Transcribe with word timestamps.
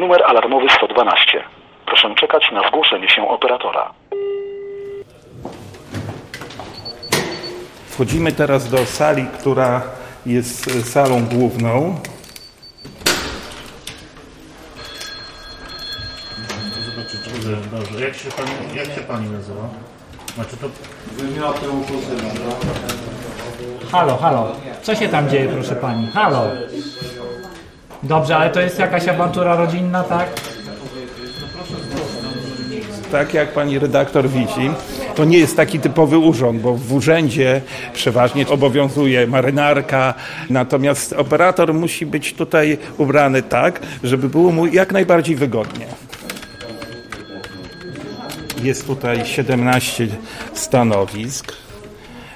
Numer 0.00 0.22
alarmowy 0.24 0.66
112. 0.70 1.44
Proszę 1.86 2.14
czekać 2.14 2.50
na 2.52 2.68
zgłoszenie 2.68 3.08
się 3.08 3.28
operatora. 3.28 3.92
Wchodzimy 7.88 8.32
teraz 8.32 8.70
do 8.70 8.86
sali, 8.86 9.26
która 9.38 9.82
jest 10.26 10.68
e, 10.68 10.70
salą 10.70 11.24
główną. 11.24 11.96
Dobrze, 17.32 17.56
dobrze. 17.72 18.00
Jak 18.06 18.14
się 18.14 18.30
pani, 18.30 18.50
jak 18.76 18.86
się 18.86 19.00
pani 19.00 19.30
nazywa? 19.30 19.68
Znaczy 20.34 20.56
to 20.56 20.68
Halo, 23.92 24.16
halo. 24.16 24.52
Co 24.82 24.94
się 24.94 25.08
tam 25.08 25.28
dzieje, 25.28 25.48
proszę 25.48 25.76
pani? 25.76 26.06
Halo. 26.06 26.42
Dobrze, 28.02 28.36
ale 28.36 28.50
to 28.50 28.60
jest 28.60 28.78
jakaś 28.78 29.08
awantura 29.08 29.56
rodzinna, 29.56 30.04
tak? 30.04 30.28
Tak 33.12 33.34
jak 33.34 33.52
pani 33.52 33.78
redaktor 33.78 34.28
widzi, 34.28 34.70
to 35.14 35.24
nie 35.24 35.38
jest 35.38 35.56
taki 35.56 35.80
typowy 35.80 36.18
urząd, 36.18 36.60
bo 36.60 36.74
w 36.74 36.92
urzędzie 36.92 37.60
przeważnie 37.92 38.48
obowiązuje 38.48 39.26
marynarka, 39.26 40.14
natomiast 40.50 41.12
operator 41.12 41.74
musi 41.74 42.06
być 42.06 42.34
tutaj 42.34 42.78
ubrany 42.98 43.42
tak, 43.42 43.80
żeby 44.02 44.28
było 44.28 44.52
mu 44.52 44.66
jak 44.66 44.92
najbardziej 44.92 45.36
wygodnie. 45.36 45.86
Jest 48.62 48.86
tutaj 48.86 49.26
17 49.26 50.08
stanowisk. 50.54 51.52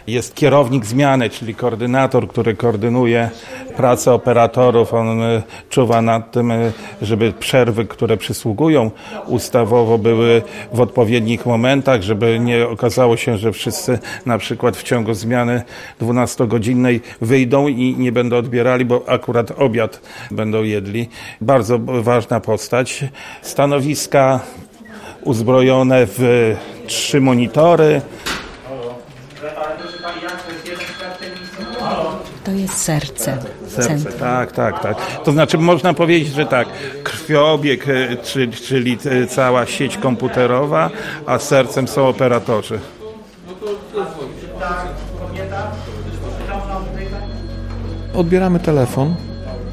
Jest 0.07 0.35
kierownik 0.35 0.87
zmiany, 0.87 1.31
czyli 1.31 1.55
koordynator, 1.55 2.29
który 2.29 2.55
koordynuje 2.55 3.31
pracę 3.77 4.13
operatorów. 4.13 4.95
On 4.95 5.23
y, 5.23 5.43
czuwa 5.71 6.03
nad 6.03 6.33
tym, 6.33 6.51
y, 6.51 6.73
żeby 7.03 7.33
przerwy, 7.33 7.85
które 7.85 8.17
przysługują 8.17 8.91
ustawowo, 9.27 9.99
były 9.99 10.43
w 10.73 10.81
odpowiednich 10.81 11.47
momentach, 11.47 12.03
żeby 12.03 12.39
nie 12.41 12.69
okazało 12.69 13.17
się, 13.17 13.39
że 13.39 13.53
wszyscy 13.53 13.99
na 14.27 14.39
przykład 14.39 14.77
w 14.77 14.83
ciągu 14.83 15.15
zmiany 15.15 15.63
12-godzinnej 16.01 17.01
wyjdą 17.21 17.69
i 17.69 17.97
nie 17.99 18.13
będą 18.13 18.37
odbierali, 18.37 18.85
bo 18.85 19.03
akurat 19.07 19.51
obiad 19.61 20.01
będą 20.31 20.63
jedli. 20.63 21.09
Bardzo 21.41 21.79
ważna 21.79 22.41
postać. 22.41 23.05
Stanowiska 23.43 24.41
uzbrojone 25.23 26.07
w 26.07 26.55
trzy 26.87 27.21
monitory. 27.21 28.01
To 32.45 32.51
jest 32.51 32.79
serce. 32.79 33.39
Serce, 33.69 33.89
Centrum. 33.89 34.19
tak, 34.21 34.53
tak, 34.53 34.83
tak. 34.83 34.97
To 35.25 35.33
znaczy 35.33 35.59
można 35.59 35.95
powiedzieć, 35.95 36.33
że 36.35 36.47
tak, 36.47 36.69
krwiobieg, 37.03 37.89
e, 37.89 38.17
czy- 38.17 38.49
czyli 38.49 38.99
e, 39.23 39.27
cała 39.27 39.67
sieć 39.67 39.97
komputerowa, 39.97 40.91
a 41.27 41.39
sercem 41.39 41.89
są 41.89 42.09
operatorzy. 42.09 42.79
Odbieramy 48.15 48.61
telefon, 48.61 49.15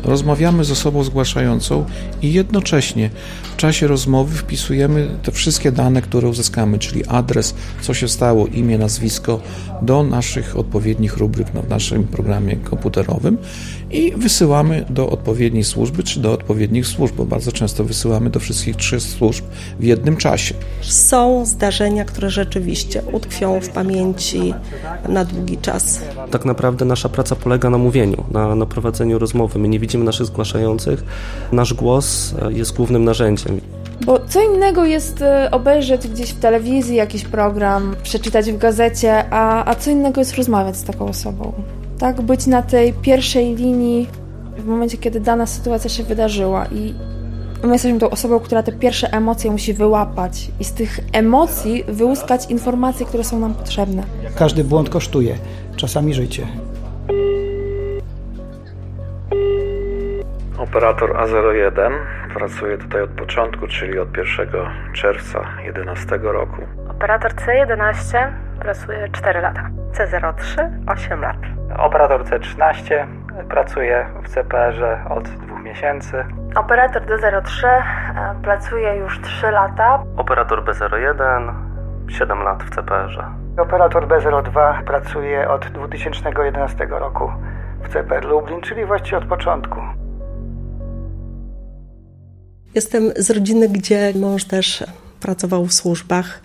rozmawiamy 0.03 0.63
z 0.63 0.71
osobą 0.71 1.03
zgłaszającą 1.03 1.85
i 2.21 2.33
jednocześnie 2.33 3.09
w 3.53 3.55
czasie 3.55 3.88
rozmowy 3.88 4.38
wpisujemy 4.38 5.09
te 5.23 5.31
wszystkie 5.31 5.71
dane, 5.71 6.02
które 6.02 6.30
uzyskamy, 6.30 6.80
czyli 6.80 7.05
adres, 7.05 7.55
co 7.81 7.94
się 7.94 8.07
stało, 8.07 8.47
imię, 8.47 8.77
nazwisko, 8.77 9.39
do 9.81 10.03
naszych 10.03 10.57
odpowiednich 10.57 11.17
rubryk 11.17 11.47
w 11.47 11.69
naszym 11.69 12.03
programie 12.03 12.55
komputerowym 12.55 13.38
i 13.91 14.11
wysyłamy 14.17 14.85
do 14.89 15.09
odpowiedniej 15.09 15.63
służby 15.63 16.03
czy 16.03 16.19
do 16.19 16.33
odpowiednich 16.33 16.88
służb, 16.88 17.16
bo 17.16 17.25
bardzo 17.25 17.52
często 17.52 17.83
wysyłamy 17.83 18.29
do 18.29 18.39
wszystkich 18.39 18.75
trzech 18.75 19.02
służb 19.02 19.45
w 19.79 19.83
jednym 19.83 20.17
czasie. 20.17 20.55
Są 20.81 21.45
zdarzenia, 21.45 22.05
które 22.05 22.29
rzeczywiście 22.29 23.02
utkwią 23.11 23.61
w 23.61 23.69
pamięci 23.69 24.53
na 25.09 25.25
długi 25.25 25.57
czas. 25.57 26.01
Tak 26.31 26.45
naprawdę 26.45 26.85
nasza 26.85 27.09
praca 27.09 27.35
polega 27.35 27.69
na 27.69 27.78
mówieniu, 27.78 28.23
na, 28.31 28.56
na 28.56 28.66
prowadzeniu 28.66 29.19
rozmowy. 29.19 29.59
My 29.59 29.68
nie 29.68 29.79
widzimy 29.79 29.91
naszych 29.97 30.25
zgłaszających. 30.25 31.03
Nasz 31.52 31.74
głos 31.74 32.35
e, 32.41 32.53
jest 32.53 32.75
głównym 32.75 33.03
narzędziem. 33.03 33.62
Bo 34.06 34.19
co 34.28 34.41
innego 34.41 34.85
jest 34.85 35.22
e, 35.22 35.52
obejrzeć 35.52 36.07
gdzieś 36.07 36.29
w 36.29 36.40
telewizji 36.40 36.96
jakiś 36.96 37.24
program, 37.24 37.96
przeczytać 38.03 38.51
w 38.51 38.57
gazecie, 38.57 39.25
a, 39.30 39.72
a 39.72 39.75
co 39.75 39.91
innego 39.91 40.22
jest 40.22 40.35
rozmawiać 40.35 40.78
z 40.78 40.84
taką 40.84 41.07
osobą. 41.07 41.53
Tak, 42.00 42.22
być 42.22 42.47
na 42.47 42.62
tej 42.62 42.94
pierwszej 42.94 43.56
linii 43.56 44.07
w 44.57 44.66
momencie, 44.66 44.97
kiedy 44.97 45.19
dana 45.19 45.46
sytuacja 45.46 45.90
się 45.90 46.03
wydarzyła 46.03 46.66
i 46.66 46.94
my 47.63 47.74
jesteśmy 47.74 48.00
tą 48.00 48.09
osobą, 48.09 48.40
która 48.40 48.63
te 48.63 48.72
pierwsze 48.72 49.13
emocje 49.13 49.51
musi 49.51 49.74
wyłapać 49.74 50.51
i 50.59 50.63
z 50.63 50.72
tych 50.72 51.00
emocji 51.13 51.84
wyłuskać 51.88 52.51
informacje, 52.51 53.06
które 53.06 53.24
są 53.24 53.40
nam 53.40 53.53
potrzebne. 53.53 54.03
Każdy 54.35 54.63
błąd 54.63 54.90
kosztuje, 54.90 55.35
czasami 55.75 56.13
życie. 56.13 56.47
Operator 60.61 61.09
A01 61.09 61.91
pracuje 62.33 62.77
tutaj 62.77 63.01
od 63.01 63.09
początku, 63.09 63.67
czyli 63.67 63.99
od 63.99 64.17
1 64.17 64.47
czerwca 64.94 65.39
2011 65.39 66.19
roku. 66.23 66.61
Operator 66.89 67.31
C11 67.31 68.27
pracuje 68.59 69.09
4 69.11 69.41
lata. 69.41 69.69
C03 69.94 70.69
8 70.88 71.21
lat. 71.21 71.38
Operator 71.77 72.23
C13 72.23 73.07
pracuje 73.50 74.05
w 74.23 74.29
CPR-ze 74.29 75.05
od 75.09 75.23
dwóch 75.23 75.63
miesięcy. 75.63 76.25
Operator 76.55 77.05
D03 77.05 77.67
e, 77.67 77.81
pracuje 78.44 78.95
już 78.95 79.21
3 79.21 79.51
lata. 79.51 80.03
Operator 80.17 80.63
B01, 80.63 81.53
7 82.07 82.44
lat 82.44 82.63
w 82.63 82.69
CPR-ze. 82.75 83.23
Operator 83.57 84.07
B02 84.07 84.83
pracuje 84.83 85.50
od 85.50 85.66
2011 85.66 86.88
roku 86.89 87.31
w 87.83 87.89
CPR 87.89 88.25
Lublin, 88.25 88.61
czyli 88.61 88.85
właściwie 88.85 89.17
od 89.17 89.25
początku. 89.25 89.81
Jestem 92.75 93.11
z 93.17 93.29
rodziny, 93.29 93.69
gdzie 93.69 94.13
mąż 94.15 94.45
też 94.45 94.83
pracował 95.19 95.65
w 95.65 95.73
służbach, 95.73 96.41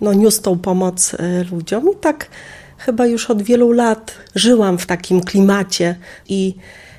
no 0.00 0.12
niósł 0.12 0.42
tą 0.42 0.58
pomoc 0.58 1.14
y, 1.14 1.18
ludziom. 1.52 1.92
I 1.92 1.96
tak 1.96 2.26
chyba 2.78 3.06
już 3.06 3.30
od 3.30 3.42
wielu 3.42 3.72
lat 3.72 4.14
żyłam 4.34 4.78
w 4.78 4.86
takim 4.86 5.20
klimacie 5.20 5.96
i 6.28 6.54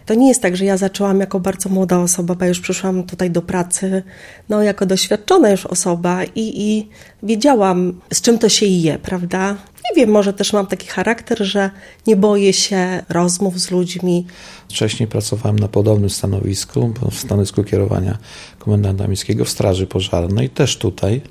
to 0.05 0.13
nie 0.13 0.27
jest 0.27 0.41
tak, 0.41 0.57
że 0.57 0.65
ja 0.65 0.77
zaczęłam 0.77 1.19
jako 1.19 1.39
bardzo 1.39 1.69
młoda 1.69 1.99
osoba, 1.99 2.35
bo 2.35 2.45
już 2.45 2.59
przyszłam 2.59 3.03
tutaj 3.03 3.31
do 3.31 3.41
pracy, 3.41 4.03
no 4.49 4.63
jako 4.63 4.85
doświadczona 4.85 5.49
już 5.49 5.65
osoba 5.65 6.23
i, 6.23 6.31
i 6.35 6.89
wiedziałam, 7.23 7.99
z 8.13 8.21
czym 8.21 8.39
to 8.39 8.49
się 8.49 8.65
je, 8.65 8.99
prawda? 8.99 9.55
Nie 9.89 9.95
wiem, 9.95 10.09
może 10.09 10.33
też 10.33 10.53
mam 10.53 10.67
taki 10.67 10.87
charakter, 10.87 11.45
że 11.45 11.69
nie 12.07 12.15
boję 12.15 12.53
się 12.53 13.03
rozmów 13.09 13.59
z 13.59 13.71
ludźmi. 13.71 14.25
Wcześniej 14.69 15.07
pracowałem 15.09 15.59
na 15.59 15.67
podobnym 15.67 16.09
stanowisku, 16.09 16.93
w 17.11 17.15
stanowisku 17.15 17.63
kierowania 17.63 18.17
komendanta 18.59 19.07
miejskiego 19.07 19.45
w 19.45 19.49
Straży 19.49 19.87
Pożarnej, 19.87 20.49
też 20.49 20.77
tutaj. 20.77 21.21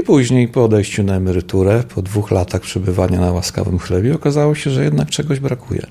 I 0.00 0.02
później 0.02 0.48
po 0.48 0.64
odejściu 0.64 1.02
na 1.02 1.14
emeryturę, 1.14 1.82
po 1.94 2.02
dwóch 2.02 2.30
latach 2.30 2.60
przebywania 2.60 3.20
na 3.20 3.32
łaskawym 3.32 3.78
chlebie, 3.78 4.14
okazało 4.14 4.54
się, 4.54 4.70
że 4.70 4.84
jednak 4.84 5.10
czegoś 5.10 5.40
brakuje. 5.40 5.86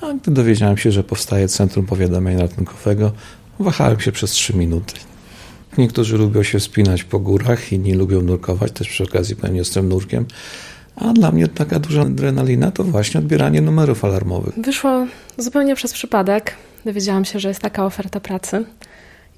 A 0.00 0.12
gdy 0.12 0.30
dowiedziałem 0.30 0.76
się, 0.76 0.92
że 0.92 1.04
powstaje 1.04 1.48
Centrum 1.48 1.86
Powiadamiania 1.86 2.40
Ratunkowego, 2.40 3.12
wahałem 3.58 4.00
się 4.00 4.12
przez 4.12 4.30
trzy 4.30 4.56
minuty. 4.56 4.94
Niektórzy 5.78 6.18
lubią 6.18 6.42
się 6.42 6.58
wspinać 6.58 7.04
po 7.04 7.18
górach, 7.18 7.72
inni 7.72 7.94
lubią 7.94 8.22
nurkować, 8.22 8.72
też 8.72 8.88
przy 8.88 9.04
okazji 9.04 9.36
powiem, 9.36 9.56
jestem 9.56 9.88
nurkiem. 9.88 10.26
A 10.96 11.12
dla 11.12 11.32
mnie 11.32 11.48
taka 11.48 11.78
duża 11.78 12.02
adrenalina 12.02 12.70
to 12.70 12.84
właśnie 12.84 13.20
odbieranie 13.20 13.60
numerów 13.60 14.04
alarmowych. 14.04 14.54
Wyszło 14.54 15.06
zupełnie 15.38 15.74
przez 15.74 15.92
przypadek. 15.92 16.54
Dowiedziałam 16.84 17.24
się, 17.24 17.40
że 17.40 17.48
jest 17.48 17.60
taka 17.60 17.86
oferta 17.86 18.20
pracy 18.20 18.64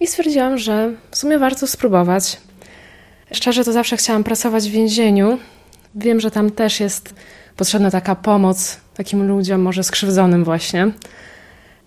i 0.00 0.06
stwierdziłam, 0.06 0.58
że 0.58 0.94
w 1.10 1.16
sumie 1.16 1.38
warto 1.38 1.66
spróbować. 1.66 2.40
Szczerze 3.32 3.64
to 3.64 3.72
zawsze 3.72 3.96
chciałam 3.96 4.24
pracować 4.24 4.68
w 4.68 4.72
więzieniu. 4.72 5.38
Wiem, 5.94 6.20
że 6.20 6.30
tam 6.30 6.50
też 6.50 6.80
jest 6.80 7.14
potrzebna 7.60 7.90
taka 7.90 8.14
pomoc 8.14 8.80
takim 8.94 9.28
ludziom, 9.28 9.60
może 9.60 9.82
skrzywdzonym 9.82 10.44
właśnie. 10.44 10.92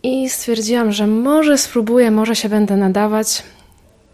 I 0.03 0.29
stwierdziłam, 0.29 0.91
że 0.91 1.07
może 1.07 1.57
spróbuję, 1.57 2.11
może 2.11 2.35
się 2.35 2.49
będę 2.49 2.77
nadawać. 2.77 3.43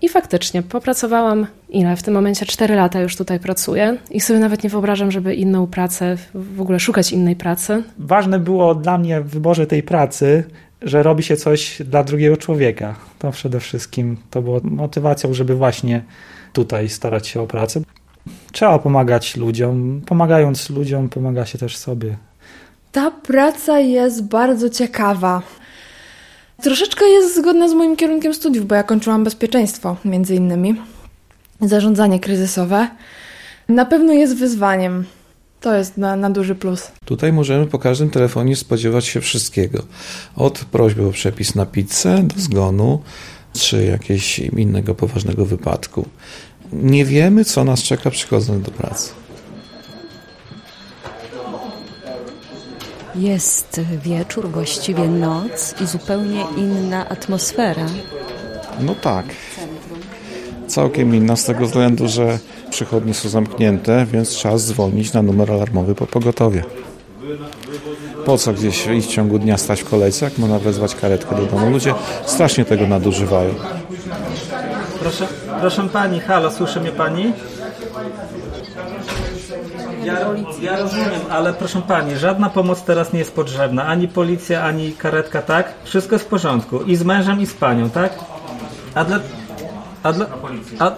I 0.01 0.09
faktycznie 0.09 0.63
popracowałam 0.63 1.47
ile? 1.69 1.95
W 1.95 2.03
tym 2.03 2.13
momencie 2.13 2.45
4 2.45 2.75
lata 2.75 3.01
już 3.01 3.15
tutaj 3.15 3.39
pracuję 3.39 3.97
i 4.11 4.21
sobie 4.21 4.39
nawet 4.39 4.63
nie 4.63 4.69
wyobrażam, 4.69 5.11
żeby 5.11 5.35
inną 5.35 5.67
pracę, 5.67 6.17
w 6.33 6.61
ogóle 6.61 6.79
szukać 6.79 7.11
innej 7.11 7.35
pracy. 7.35 7.83
Ważne 7.97 8.39
było 8.39 8.75
dla 8.75 8.97
mnie 8.97 9.21
w 9.21 9.29
wyborze 9.29 9.67
tej 9.67 9.83
pracy, 9.83 10.44
że 10.81 11.03
robi 11.03 11.23
się 11.23 11.38
coś 11.38 11.81
dla 11.85 12.03
drugiego 12.03 12.38
człowieka. 12.38 12.95
To 13.19 13.31
przede 13.31 13.59
wszystkim 13.59 14.17
to 14.29 14.41
było 14.41 14.59
motywacją, 14.63 15.33
żeby 15.33 15.56
właśnie 15.56 16.03
tutaj 16.53 16.89
starać 16.89 17.27
się 17.27 17.41
o 17.41 17.47
pracę. 17.47 17.81
Trzeba 18.51 18.80
pomagać 18.80 19.38
ludziom. 19.38 20.01
Pomagając 20.06 20.69
ludziom, 20.69 21.10
pomaga 21.10 21.46
się 21.46 21.57
też 21.57 21.78
sobie. 21.78 22.18
Ta 22.92 23.12
praca 23.12 23.80
jest 23.80 24.24
bardzo 24.24 24.69
ciekawa. 24.69 25.42
Troszeczkę 26.63 27.06
jest 27.06 27.36
zgodna 27.36 27.69
z 27.69 27.74
moim 27.74 27.96
kierunkiem 27.96 28.34
studiów, 28.34 28.68
bo 28.68 28.75
ja 28.75 28.84
kończyłam 28.84 29.24
bezpieczeństwo, 29.24 29.96
między 30.06 30.36
innymi. 30.36 30.81
Zarządzanie 31.62 32.19
kryzysowe. 32.19 32.88
Na 33.69 33.86
pewno 33.86 34.13
jest 34.13 34.36
wyzwaniem. 34.36 35.06
To 35.62 35.75
jest 35.75 35.98
na, 35.98 36.16
na 36.16 36.30
duży 36.30 36.56
plus. 36.56 36.92
Tutaj 37.06 37.34
możemy 37.34 37.66
po 37.66 37.80
każdym 37.80 38.10
telefonie 38.10 38.56
spodziewać 38.56 39.06
się 39.06 39.22
wszystkiego. 39.22 39.84
Od 40.36 40.60
prośby 40.60 41.07
o 41.07 41.12
przepis 41.12 41.56
na 41.56 41.66
pizzę 41.66 42.24
do 42.24 42.42
zgonu, 42.42 43.02
czy 43.54 43.84
jakiegoś 43.84 44.40
innego 44.40 44.95
poważnego 44.95 45.45
wypadku. 45.45 46.06
Nie 46.74 47.06
wiemy, 47.06 47.45
co 47.45 47.63
nas 47.63 47.83
czeka 47.83 48.10
przychodząc 48.10 48.66
do 48.66 48.71
pracy. 48.71 49.12
Jest 53.16 53.81
wieczór, 54.04 54.50
właściwie 54.50 55.07
noc 55.07 55.75
i 55.81 55.86
zupełnie 55.86 56.45
inna 56.57 57.10
atmosfera. 57.10 57.86
No 58.80 58.95
tak. 58.95 59.25
Całkiem 60.68 61.16
inna 61.16 61.36
z 61.36 61.45
tego 61.45 61.66
względu, 61.66 62.07
że 62.07 62.39
przychodnie 62.69 63.13
są 63.13 63.30
zamknięte, 63.30 64.06
więc 64.12 64.30
trzeba 64.30 64.57
dzwonić 64.57 65.13
na 65.13 65.21
numer 65.21 65.51
alarmowy 65.51 65.95
po 65.95 66.07
pogotowie. 66.07 66.63
Po 68.25 68.38
co 68.38 68.54
gdzieś 68.54 68.88
iść 68.88 69.07
w 69.07 69.12
ciągu 69.12 69.39
dnia 69.39 69.57
stać 69.57 69.81
w 69.81 69.89
kolejce, 69.89 70.25
jak 70.25 70.38
można 70.38 70.60
wezwać 70.60 70.95
karetkę 70.95 71.36
do 71.36 71.45
domu? 71.45 71.69
Ludzie 71.69 71.94
strasznie 72.25 72.66
tego 72.66 72.88
nadużywają. 72.88 73.54
Proszę, 75.09 75.27
proszę 75.59 75.89
pani, 75.89 76.19
halo, 76.19 76.51
słyszy 76.51 76.81
mnie 76.81 76.91
pani? 76.91 77.33
Ja, 80.03 80.13
ja 80.61 80.77
rozumiem, 80.77 81.21
ale 81.29 81.53
proszę 81.53 81.81
pani, 81.81 82.17
żadna 82.17 82.50
pomoc 82.50 82.83
teraz 82.83 83.13
nie 83.13 83.19
jest 83.19 83.35
potrzebna. 83.35 83.85
Ani 83.85 84.07
policja, 84.07 84.63
ani 84.63 84.91
karetka, 84.91 85.41
tak? 85.41 85.73
Wszystko 85.83 86.15
jest 86.15 86.25
w 86.25 86.27
porządku. 86.27 86.81
I 86.81 86.95
z 86.95 87.03
mężem, 87.03 87.41
i 87.41 87.45
z 87.45 87.53
panią, 87.53 87.89
tak? 87.89 88.13
A 88.95 89.03
dla... 89.03 89.19
A, 90.03 90.13
dla, 90.13 90.25
a, 90.79 90.91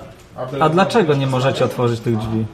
a 0.60 0.70
dlaczego 0.70 1.14
nie 1.14 1.28
możecie 1.28 1.66
otworzyć 1.66 2.00
tych 2.00 2.18
drzwi? 2.18 2.46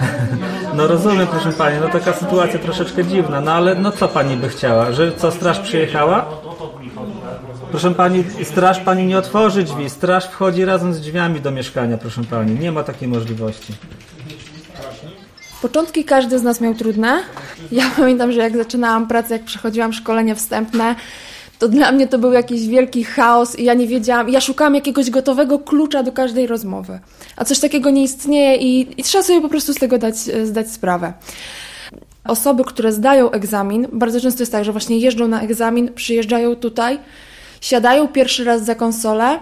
No 0.74 0.86
rozumiem, 0.86 1.26
proszę 1.26 1.52
pani, 1.52 1.78
no 1.80 1.88
taka 1.88 2.12
sytuacja 2.12 2.58
troszeczkę 2.58 3.04
dziwna, 3.04 3.40
no 3.40 3.52
ale 3.52 3.74
no 3.74 3.92
co 3.92 4.08
pani 4.08 4.36
by 4.36 4.48
chciała? 4.48 4.92
Że 4.92 5.12
co, 5.12 5.30
straż 5.30 5.60
przyjechała? 5.60 6.26
Proszę 7.70 7.94
pani, 7.94 8.24
straż 8.44 8.80
pani 8.80 9.06
nie 9.06 9.18
otworzy 9.18 9.62
drzwi. 9.62 9.90
Straż 9.90 10.24
wchodzi 10.24 10.64
razem 10.64 10.94
z 10.94 11.00
drzwiami 11.00 11.40
do 11.40 11.50
mieszkania, 11.50 11.98
proszę 11.98 12.24
pani. 12.30 12.58
Nie 12.60 12.72
ma 12.72 12.82
takiej 12.82 13.08
możliwości. 13.08 13.72
Początki 15.62 16.04
każdy 16.04 16.38
z 16.38 16.42
nas 16.42 16.60
miał 16.60 16.74
trudne. 16.74 17.22
Ja 17.72 17.90
pamiętam, 17.96 18.32
że 18.32 18.40
jak 18.40 18.56
zaczynałam 18.56 19.08
pracę, 19.08 19.34
jak 19.34 19.44
przechodziłam 19.44 19.92
szkolenie 19.92 20.34
wstępne, 20.34 20.94
to 21.58 21.68
dla 21.68 21.92
mnie 21.92 22.08
to 22.08 22.18
był 22.18 22.32
jakiś 22.32 22.68
wielki 22.68 23.04
chaos 23.04 23.58
i 23.58 23.64
ja 23.64 23.74
nie 23.74 23.86
wiedziałam, 23.86 24.28
ja 24.28 24.40
szukałam 24.40 24.74
jakiegoś 24.74 25.10
gotowego 25.10 25.58
klucza 25.58 26.02
do 26.02 26.12
każdej 26.12 26.46
rozmowy. 26.46 27.00
A 27.36 27.44
coś 27.44 27.58
takiego 27.58 27.90
nie 27.90 28.02
istnieje 28.02 28.56
i, 28.56 29.00
i 29.00 29.02
trzeba 29.02 29.24
sobie 29.24 29.40
po 29.40 29.48
prostu 29.48 29.72
z 29.74 29.76
tego 29.76 29.98
dać, 29.98 30.16
zdać 30.44 30.70
sprawę. 30.70 31.12
Osoby, 32.24 32.64
które 32.64 32.92
zdają 32.92 33.30
egzamin, 33.30 33.86
bardzo 33.92 34.20
często 34.20 34.42
jest 34.42 34.52
tak, 34.52 34.64
że 34.64 34.72
właśnie 34.72 34.98
jeżdżą 34.98 35.28
na 35.28 35.40
egzamin, 35.40 35.92
przyjeżdżają 35.94 36.56
tutaj, 36.56 36.98
siadają 37.60 38.08
pierwszy 38.08 38.44
raz 38.44 38.64
za 38.64 38.74
konsolę 38.74 39.38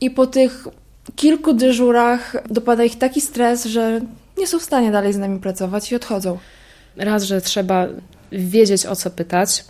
i 0.00 0.10
po 0.10 0.26
tych 0.26 0.68
kilku 1.16 1.52
dyżurach 1.52 2.36
dopada 2.50 2.84
ich 2.84 2.98
taki 2.98 3.20
stres, 3.20 3.64
że 3.64 4.00
nie 4.38 4.46
są 4.46 4.58
w 4.58 4.62
stanie 4.62 4.90
dalej 4.90 5.12
z 5.12 5.16
nami 5.16 5.40
pracować 5.40 5.92
i 5.92 5.96
odchodzą. 5.96 6.38
Raz, 6.96 7.22
że 7.22 7.40
trzeba 7.40 7.86
wiedzieć 8.32 8.86
o 8.86 8.96
co 8.96 9.10
pytać, 9.10 9.64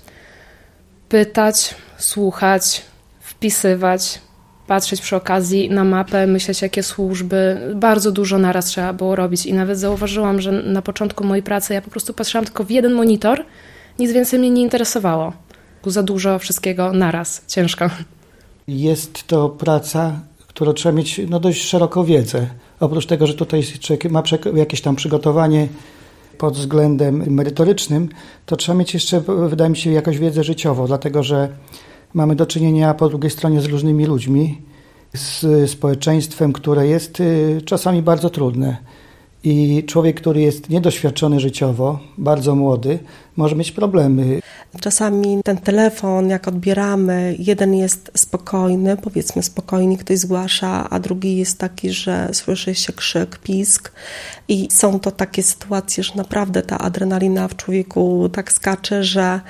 pytać, 1.09 1.75
słuchać, 1.99 2.83
wpisywać, 3.21 4.21
patrzeć 4.67 5.01
przy 5.01 5.17
okazji 5.17 5.71
na 5.71 5.85
mapę, 5.85 6.27
myśleć 6.27 6.63
jakie 6.63 6.83
służby. 6.83 7.73
Bardzo 7.75 8.13
dużo 8.13 8.39
naraz 8.39 8.65
trzeba 8.65 8.93
było 8.93 9.17
robić 9.17 9.47
i 9.47 9.55
nawet 9.55 9.79
zauważyłam, 9.79 10.41
że 10.41 10.53
na 10.53 10.83
początku 10.83 11.25
mojej 11.25 11.43
pracy 11.43 11.75
ja 11.75 11.83
po 11.83 11.91
prostu 11.91 12.15
patrzyłam 12.15 12.45
tylko 12.45 12.65
w 12.65 12.71
jeden 12.71 12.93
monitor, 12.93 13.45
nic 13.99 14.13
więcej 14.13 14.39
mnie 14.39 14.51
nie 14.51 14.63
interesowało. 14.63 15.33
Za 15.90 16.02
dużo 16.02 16.38
wszystkiego 16.38 16.93
naraz, 16.93 17.43
ciężko. 17.46 17.90
Jest 18.69 19.26
to 19.26 19.49
praca, 19.49 20.20
którą 20.46 20.73
trzeba 20.73 20.93
mieć 20.93 21.20
no, 21.29 21.40
dość 21.40 21.62
szeroką 21.62 22.05
wiedzę. 22.05 22.46
Oprócz 22.81 23.06
tego, 23.06 23.26
że 23.26 23.35
tutaj 23.35 23.62
człowiek 23.81 24.11
ma 24.11 24.23
jakieś 24.55 24.81
tam 24.81 24.96
przygotowanie 24.96 25.69
pod 26.38 26.55
względem 26.55 27.35
merytorycznym, 27.35 28.08
to 28.46 28.56
trzeba 28.56 28.79
mieć 28.79 28.94
jeszcze, 28.94 29.20
wydaje 29.49 29.70
mi 29.70 29.76
się, 29.76 29.90
jakąś 29.90 30.19
wiedzę 30.19 30.44
życiową, 30.44 30.87
dlatego 30.87 31.23
że 31.23 31.49
mamy 32.14 32.37
do 32.37 32.46
czynienia 32.46 32.94
po 32.94 33.08
drugiej 33.08 33.31
stronie 33.31 33.61
z 33.61 33.64
różnymi 33.64 34.06
ludźmi, 34.06 34.58
z 35.14 35.70
społeczeństwem, 35.70 36.52
które 36.52 36.87
jest 36.87 37.20
y, 37.20 37.62
czasami 37.64 38.02
bardzo 38.02 38.31
trudne. 38.31 38.76
I 39.44 39.84
człowiek, 39.87 40.17
który 40.20 40.41
jest 40.41 40.70
niedoświadczony 40.70 41.41
życiowo, 41.41 41.99
bardzo 42.19 42.55
młody, 42.55 42.99
może 43.37 43.56
mieć 43.56 43.73
problemy. 43.73 44.41
Czasami 44.81 45.41
ten 45.44 45.56
telefon, 45.56 46.29
jak 46.29 46.49
odbieramy, 46.49 47.35
jeden 47.38 47.75
jest 47.75 48.11
spokojny, 48.17 48.97
powiedzmy 48.97 49.43
spokojnie 49.43 49.99
ktoś 49.99 50.19
zgłasza, 50.19 50.91
a 50.91 50.99
drugi 51.00 51.37
jest 51.37 51.59
taki, 51.59 51.91
że 51.91 52.29
słyszy 52.32 52.75
się 52.75 52.93
krzyk, 52.93 53.38
pisk. 53.38 53.93
I 54.49 54.69
są 54.73 55.00
to 55.00 55.11
takie 55.11 55.43
sytuacje, 55.43 56.05
że 56.05 56.12
naprawdę 56.17 56.62
ta 56.62 56.79
adrenalina 56.79 57.49
w 57.49 57.56
człowieku 57.56 58.29
tak 58.29 58.53
skacze, 58.53 59.05
że 59.05 59.41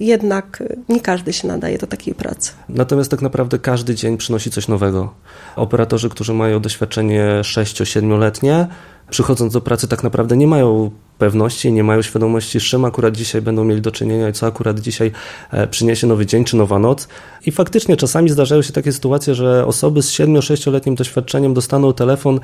jednak 0.00 0.62
nie 0.88 1.00
każdy 1.00 1.32
się 1.32 1.48
nadaje 1.48 1.78
do 1.78 1.86
takiej 1.86 2.14
pracy. 2.14 2.52
Natomiast 2.68 3.10
tak 3.10 3.22
naprawdę 3.22 3.58
każdy 3.58 3.94
dzień 3.94 4.16
przynosi 4.16 4.50
coś 4.50 4.68
nowego. 4.68 5.14
Operatorzy, 5.56 6.08
którzy 6.08 6.34
mają 6.34 6.60
doświadczenie 6.60 7.24
6-7-letnie, 7.42 8.66
przychodząc 9.10 9.52
do 9.52 9.60
pracy 9.60 9.88
tak 9.88 10.02
naprawdę 10.02 10.36
nie 10.36 10.46
mają 10.46 10.90
pewności, 11.18 11.72
nie 11.72 11.84
mają 11.84 12.02
świadomości, 12.02 12.60
z 12.60 12.62
czym 12.62 12.84
akurat 12.84 13.16
dzisiaj 13.16 13.42
będą 13.42 13.64
mieli 13.64 13.80
do 13.80 13.90
czynienia 13.90 14.28
i 14.28 14.32
co 14.32 14.46
akurat 14.46 14.80
dzisiaj 14.80 15.12
e, 15.50 15.66
przyniesie 15.66 16.06
nowy 16.06 16.26
dzień 16.26 16.44
czy 16.44 16.56
nowa 16.56 16.78
noc. 16.78 17.08
I 17.46 17.52
faktycznie 17.52 17.96
czasami 17.96 18.30
zdarzają 18.30 18.62
się 18.62 18.72
takie 18.72 18.92
sytuacje, 18.92 19.34
że 19.34 19.66
osoby 19.66 20.02
z 20.02 20.12
7-6-letnim 20.12 20.94
doświadczeniem 20.94 21.54
dostaną 21.54 21.92
telefon 21.92 22.40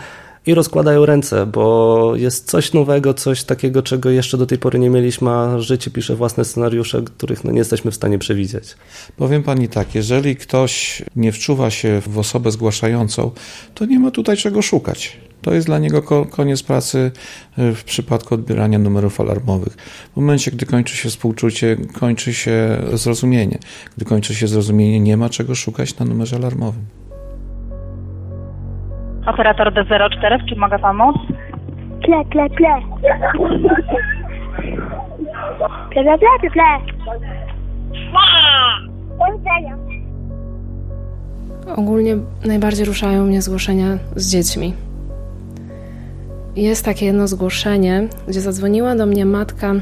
i 0.46 0.55
rozkładają 0.55 1.06
ręce, 1.06 1.46
bo 1.46 2.12
jest 2.16 2.50
coś 2.50 2.72
nowego, 2.72 3.14
coś 3.14 3.44
takiego, 3.44 3.82
czego 3.82 4.11
jeszcze 4.11 4.38
do 4.38 4.46
tej 4.46 4.58
pory 4.58 4.78
nie 4.78 4.90
mieliśmy, 4.90 5.31
a 5.31 5.58
życie 5.58 5.90
pisze 5.90 6.16
własne 6.16 6.44
scenariusze, 6.44 7.02
których 7.02 7.44
no 7.44 7.52
nie 7.52 7.58
jesteśmy 7.58 7.90
w 7.90 7.94
stanie 7.94 8.19
przewidzieć. 8.19 8.76
Powiem 9.16 9.43
pani 9.43 9.69
tak, 9.69 9.94
jeżeli 9.94 10.37
ktoś 10.37 11.02
nie 11.16 11.33
wczuwa 11.33 11.71
się 11.71 12.00
w 12.06 12.18
osobę 12.18 12.50
zgłaszającą, 12.50 13.30
to 13.75 13.85
nie 13.85 14.00
ma 14.00 14.11
tutaj 14.11 14.37
czego 14.37 14.62
szukać. 14.62 15.16
To 15.45 15.55
jest 15.55 15.67
dla 15.67 15.79
niego 15.79 16.03
koniec 16.31 16.63
pracy 16.63 17.13
y, 17.59 17.75
w 17.75 17.85
przypadku 17.85 18.35
odbierania 18.35 18.79
numerów 18.79 19.21
alarmowych. 19.21 19.73
W 20.13 20.17
momencie, 20.17 20.51
gdy 20.51 20.67
kończy 20.67 20.97
się 20.97 21.09
współczucie, 21.09 21.77
kończy 22.01 22.35
się 22.35 22.77
zrozumienie. 22.93 23.59
Gdy 23.97 24.05
kończy 24.05 24.35
się 24.35 24.47
zrozumienie, 24.47 25.01
nie 25.01 25.17
ma 25.17 25.29
czego 25.29 25.55
szukać 25.55 25.99
na 25.99 26.07
numerze 26.07 26.37
alarmowym. 26.37 26.85
Operator 29.27 29.73
D04, 29.75 30.49
czy 30.49 30.57
mogę 30.57 30.79
pomóc? 30.79 31.17
Ple, 32.07 32.25
ple, 32.25 32.51
ple. 32.51 32.75
Ple, 35.91 36.05
ple, 36.05 36.19
ple, 36.19 36.29
ple, 36.41 36.51
ple. 36.51 36.95
Ogólnie 41.77 42.17
najbardziej 42.45 42.85
ruszają 42.85 43.25
mnie 43.25 43.43
zgłoszenia 43.43 43.87
z 44.17 44.31
dziećmi. 44.31 44.75
Jest 46.56 46.84
takie 46.84 47.06
jedno 47.06 47.28
zgłoszenie, 47.28 48.08
gdzie 48.28 48.40
zadzwoniła 48.40 48.96
do 48.96 49.06
mnie 49.06 49.26
matka 49.26 49.75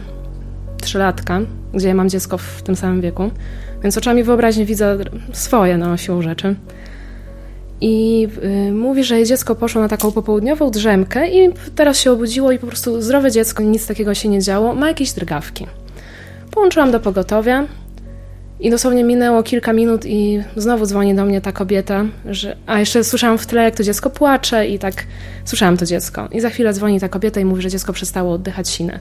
trzylatka, 0.82 1.40
gdzie 1.74 1.88
ja 1.88 1.94
mam 1.94 2.08
dziecko 2.08 2.38
w 2.38 2.62
tym 2.62 2.76
samym 2.76 3.00
wieku, 3.00 3.30
więc 3.82 3.98
oczami 3.98 4.22
wyobraźni 4.22 4.64
widzę 4.64 4.98
swoje 5.32 5.78
no, 5.78 5.96
siłą 5.96 6.22
rzeczy. 6.22 6.54
I 7.80 8.28
y, 8.68 8.72
mówi, 8.72 9.04
że 9.04 9.16
jej 9.16 9.26
dziecko 9.26 9.54
poszło 9.54 9.82
na 9.82 9.88
taką 9.88 10.12
popołudniową 10.12 10.70
drzemkę 10.70 11.30
i 11.30 11.50
teraz 11.74 11.98
się 11.98 12.12
obudziło 12.12 12.52
i 12.52 12.58
po 12.58 12.66
prostu 12.66 13.02
zdrowe 13.02 13.30
dziecko, 13.30 13.62
nic 13.62 13.86
takiego 13.86 14.14
się 14.14 14.28
nie 14.28 14.40
działo, 14.40 14.74
ma 14.74 14.88
jakieś 14.88 15.12
drgawki. 15.12 15.66
Połączyłam 16.50 16.90
do 16.90 17.00
pogotowia, 17.00 17.66
i 18.62 18.70
dosłownie 18.70 19.04
minęło 19.04 19.42
kilka 19.42 19.72
minut 19.72 20.06
i 20.06 20.42
znowu 20.56 20.86
dzwoni 20.86 21.14
do 21.14 21.24
mnie 21.24 21.40
ta 21.40 21.52
kobieta, 21.52 22.04
że... 22.30 22.56
A 22.66 22.78
jeszcze 22.78 23.04
słyszałam 23.04 23.38
w 23.38 23.46
tle, 23.46 23.62
jak 23.62 23.74
to 23.74 23.82
dziecko 23.82 24.10
płacze 24.10 24.68
i 24.68 24.78
tak 24.78 24.94
słyszałam 25.44 25.76
to 25.76 25.86
dziecko. 25.86 26.28
I 26.32 26.40
za 26.40 26.50
chwilę 26.50 26.72
dzwoni 26.72 27.00
ta 27.00 27.08
kobieta 27.08 27.40
i 27.40 27.44
mówi, 27.44 27.62
że 27.62 27.70
dziecko 27.70 27.92
przestało 27.92 28.32
oddychać 28.32 28.68
sinę. 28.68 29.00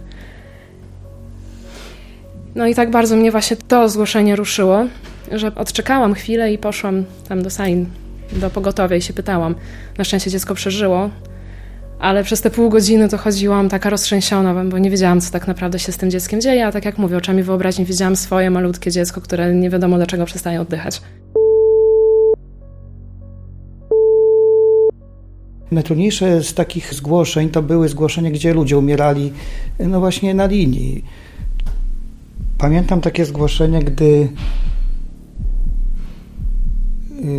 No 2.55 2.67
i 2.67 2.75
tak 2.75 2.91
bardzo 2.91 3.15
mnie 3.15 3.31
właśnie 3.31 3.57
to 3.67 3.89
zgłoszenie 3.89 4.35
ruszyło, 4.35 4.85
że 5.31 5.55
odczekałam 5.55 6.13
chwilę 6.13 6.53
i 6.53 6.57
poszłam 6.57 7.03
tam 7.29 7.43
do 7.43 7.49
sali, 7.49 7.85
do 8.31 8.49
pogotowia 8.49 8.95
i 8.95 9.01
się 9.01 9.13
pytałam. 9.13 9.55
Na 9.97 10.03
szczęście 10.03 10.31
dziecko 10.31 10.55
przeżyło, 10.55 11.09
ale 12.01 12.23
przez 12.23 12.41
te 12.41 12.49
pół 12.49 12.69
godziny 12.69 13.09
to 13.09 13.17
chodziłam 13.17 13.69
taka 13.69 13.89
roztrzęsiona, 13.89 14.65
bo 14.65 14.77
nie 14.77 14.89
wiedziałam, 14.89 15.21
co 15.21 15.31
tak 15.31 15.47
naprawdę 15.47 15.79
się 15.79 15.91
z 15.91 15.97
tym 15.97 16.11
dzieckiem 16.11 16.41
dzieje, 16.41 16.67
a 16.67 16.71
tak 16.71 16.85
jak 16.85 16.97
mówię, 16.97 17.17
oczami 17.17 17.43
wyobraźni 17.43 17.85
widziałam 17.85 18.15
swoje 18.15 18.49
malutkie 18.49 18.91
dziecko, 18.91 19.21
które 19.21 19.55
nie 19.55 19.69
wiadomo 19.69 19.97
dlaczego 19.97 20.25
przestaje 20.25 20.61
oddychać. 20.61 21.01
Najtrudniejsze 25.71 26.43
z 26.43 26.53
takich 26.53 26.93
zgłoszeń 26.93 27.49
to 27.49 27.61
były 27.61 27.89
zgłoszenia, 27.89 28.31
gdzie 28.31 28.53
ludzie 28.53 28.77
umierali 28.77 29.33
no 29.79 29.99
właśnie 29.99 30.33
na 30.33 30.45
linii. 30.45 31.05
Pamiętam 32.57 33.01
takie 33.01 33.25
zgłoszenie, 33.25 33.79
gdy 33.79 34.29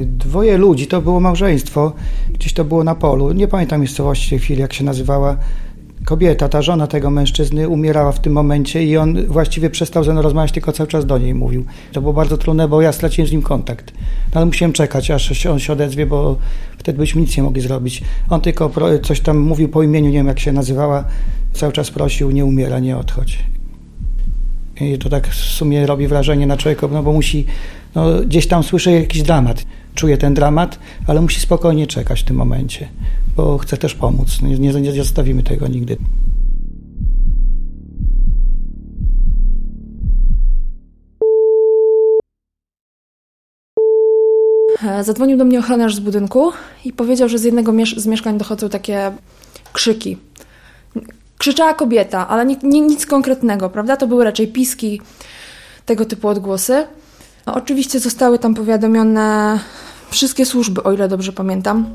dwoje 0.04 0.58
ludzi, 0.58 0.86
to 0.86 1.02
było 1.02 1.20
małżeństwo, 1.20 1.92
gdzieś 2.32 2.52
to 2.52 2.64
było 2.64 2.84
na 2.84 2.94
polu, 2.94 3.32
nie 3.32 3.48
pamiętam 3.48 3.80
miejscowości 3.80 4.38
w 4.38 4.42
chwili, 4.42 4.60
jak 4.60 4.72
się 4.72 4.84
nazywała, 4.84 5.36
kobieta, 6.04 6.48
ta 6.48 6.62
żona 6.62 6.86
tego 6.86 7.10
mężczyzny 7.10 7.68
umierała 7.68 8.12
w 8.12 8.20
tym 8.20 8.32
momencie 8.32 8.84
i 8.84 8.96
on 8.96 9.26
właściwie 9.26 9.70
przestał 9.70 10.04
ze 10.04 10.12
mną 10.12 10.22
rozmawiać, 10.22 10.52
tylko 10.52 10.72
cały 10.72 10.88
czas 10.88 11.06
do 11.06 11.18
niej 11.18 11.34
mówił. 11.34 11.64
To 11.92 12.00
było 12.00 12.12
bardzo 12.12 12.38
trudne, 12.38 12.68
bo 12.68 12.82
ja 12.82 12.92
straciłem 12.92 13.28
z 13.28 13.32
nim 13.32 13.42
kontakt. 13.42 13.92
No, 14.34 14.34
ale 14.34 14.46
musiałem 14.46 14.72
czekać, 14.72 15.10
aż 15.10 15.46
on 15.46 15.58
się 15.58 15.72
odezwie, 15.72 16.06
bo 16.06 16.36
wtedy 16.78 16.98
byśmy 16.98 17.20
nic 17.20 17.36
nie 17.36 17.42
mogli 17.42 17.62
zrobić. 17.62 18.02
On 18.30 18.40
tylko 18.40 18.70
coś 19.02 19.20
tam 19.20 19.38
mówił 19.38 19.68
po 19.68 19.82
imieniu, 19.82 20.06
nie 20.10 20.18
wiem 20.18 20.26
jak 20.26 20.40
się 20.40 20.52
nazywała, 20.52 21.04
cały 21.52 21.72
czas 21.72 21.90
prosił, 21.90 22.30
nie 22.30 22.44
umiera, 22.44 22.78
nie 22.78 22.96
odchodź. 22.96 23.38
I 24.80 24.98
to 24.98 25.08
tak 25.08 25.28
w 25.28 25.34
sumie 25.34 25.86
robi 25.86 26.06
wrażenie 26.06 26.46
na 26.46 26.56
człowieku, 26.56 26.88
no 26.92 27.02
bo 27.02 27.12
musi, 27.12 27.46
no 27.94 28.04
gdzieś 28.26 28.48
tam 28.48 28.62
słyszę 28.62 28.92
jakiś 28.92 29.22
dramat, 29.22 29.64
czuje 29.94 30.16
ten 30.16 30.34
dramat, 30.34 30.78
ale 31.06 31.20
musi 31.20 31.40
spokojnie 31.40 31.86
czekać 31.86 32.20
w 32.20 32.24
tym 32.24 32.36
momencie, 32.36 32.88
bo 33.36 33.58
chce 33.58 33.76
też 33.76 33.94
pomóc. 33.94 34.42
Nie, 34.42 34.58
nie, 34.58 34.80
nie 34.80 34.92
zostawimy 34.92 35.42
tego 35.42 35.68
nigdy. 35.68 35.96
E, 44.84 45.04
zadzwonił 45.04 45.38
do 45.38 45.44
mnie 45.44 45.58
ochroniarz 45.58 45.94
z 45.94 46.00
budynku 46.00 46.52
i 46.84 46.92
powiedział, 46.92 47.28
że 47.28 47.38
z 47.38 47.44
jednego 47.44 47.72
z 47.96 48.06
mieszkań 48.06 48.38
dochodzą 48.38 48.68
takie 48.68 49.12
krzyki. 49.72 50.18
Krzyczała 51.38 51.74
kobieta, 51.74 52.28
ale 52.28 52.46
nie, 52.46 52.56
nie, 52.62 52.80
nic 52.80 53.06
konkretnego, 53.06 53.70
prawda? 53.70 53.96
To 53.96 54.06
były 54.06 54.24
raczej 54.24 54.48
piski, 54.48 55.00
tego 55.86 56.04
typu 56.04 56.28
odgłosy. 56.28 56.86
No, 57.46 57.54
oczywiście 57.54 58.00
zostały 58.00 58.38
tam 58.38 58.54
powiadomione 58.54 59.58
wszystkie 60.10 60.46
służby, 60.46 60.82
o 60.82 60.92
ile 60.92 61.08
dobrze 61.08 61.32
pamiętam. 61.32 61.86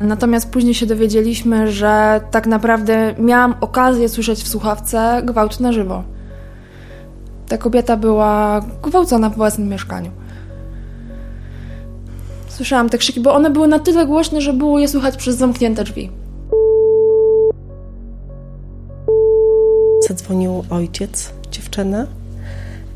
Natomiast 0.00 0.50
później 0.50 0.74
się 0.74 0.86
dowiedzieliśmy, 0.86 1.72
że 1.72 2.20
tak 2.30 2.46
naprawdę 2.46 3.14
miałam 3.18 3.54
okazję 3.60 4.08
słyszeć 4.08 4.42
w 4.42 4.48
słuchawce 4.48 5.22
gwałt 5.24 5.60
na 5.60 5.72
żywo. 5.72 6.04
Ta 7.48 7.58
kobieta 7.58 7.96
była 7.96 8.60
gwałcona 8.82 9.30
w 9.30 9.36
własnym 9.36 9.68
mieszkaniu. 9.68 10.10
Słyszałam 12.48 12.88
te 12.88 12.98
krzyki, 12.98 13.20
bo 13.20 13.34
one 13.34 13.50
były 13.50 13.68
na 13.68 13.78
tyle 13.78 14.06
głośne, 14.06 14.40
że 14.40 14.52
było 14.52 14.78
je 14.78 14.88
słychać 14.88 15.16
przez 15.16 15.36
zamknięte 15.36 15.84
drzwi. 15.84 16.10
Zadzwonił 20.08 20.64
ojciec 20.70 21.32
dziewczyny, 21.50 22.06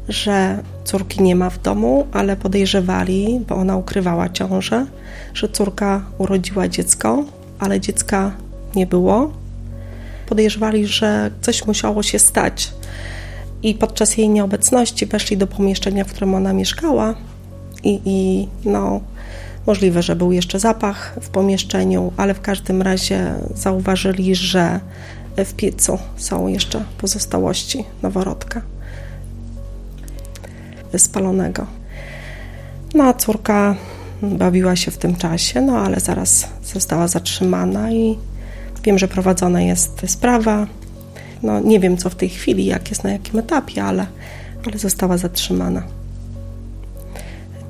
że 0.09 0.63
córki 0.85 1.23
nie 1.23 1.37
ma 1.37 1.51
w 1.51 1.63
domu, 1.63 2.07
ale 2.13 2.37
podejrzewali, 2.37 3.41
bo 3.49 3.55
ona 3.55 3.77
ukrywała 3.77 4.29
ciążę, 4.29 4.87
że 5.35 5.49
córka 5.49 6.05
urodziła 6.19 6.69
dziecko, 6.69 7.25
ale 7.59 7.81
dziecka 7.81 8.33
nie 8.77 8.87
było. 8.87 9.33
Podejrzewali, 10.29 10.87
że 10.87 11.31
coś 11.41 11.67
musiało 11.67 12.03
się 12.03 12.19
stać. 12.19 12.73
I 13.63 13.75
podczas 13.75 14.17
jej 14.17 14.29
nieobecności 14.29 15.07
weszli 15.07 15.37
do 15.37 15.47
pomieszczenia, 15.47 16.05
w 16.05 16.09
którym 16.09 16.35
ona 16.35 16.53
mieszkała, 16.53 17.15
i, 17.83 18.01
i 18.05 18.49
no, 18.65 19.01
możliwe, 19.67 20.03
że 20.03 20.17
był 20.17 20.33
jeszcze 20.33 20.59
zapach 20.59 21.17
w 21.21 21.29
pomieszczeniu, 21.29 22.13
ale 22.17 22.35
w 22.35 22.41
każdym 22.41 22.83
razie 22.83 23.35
zauważyli, 23.55 24.35
że 24.35 24.81
w 25.37 25.55
piecu 25.55 25.99
są 26.17 26.47
jeszcze 26.47 26.85
pozostałości 26.99 27.85
noworodka 28.03 28.74
spalonego. 30.99 31.67
No 32.95 33.05
a 33.05 33.15
córka 33.15 33.77
bawiła 34.23 34.77
się 34.77 34.91
w 34.91 34.99
tym 34.99 35.17
czasie, 35.17 35.61
no 35.61 35.79
ale 35.79 36.01
zaraz 36.01 36.49
została 36.65 37.09
zatrzymana 37.09 37.93
i 37.93 38.19
wiem, 38.85 38.99
że 38.99 39.09
prowadzona 39.09 39.63
jest 39.63 40.03
sprawa. 40.07 40.67
No 41.43 41.61
nie 41.61 41.81
wiem 41.81 41.97
co 41.97 42.11
w 42.11 42.15
tej 42.15 42.29
chwili, 42.29 42.65
jak 42.65 42.91
jest 42.91 43.05
na 43.05 43.13
jakim 43.13 43.39
etapie, 43.39 43.85
ale, 43.85 44.07
ale 44.67 44.79
została 44.79 45.19
zatrzymana. 45.19 45.83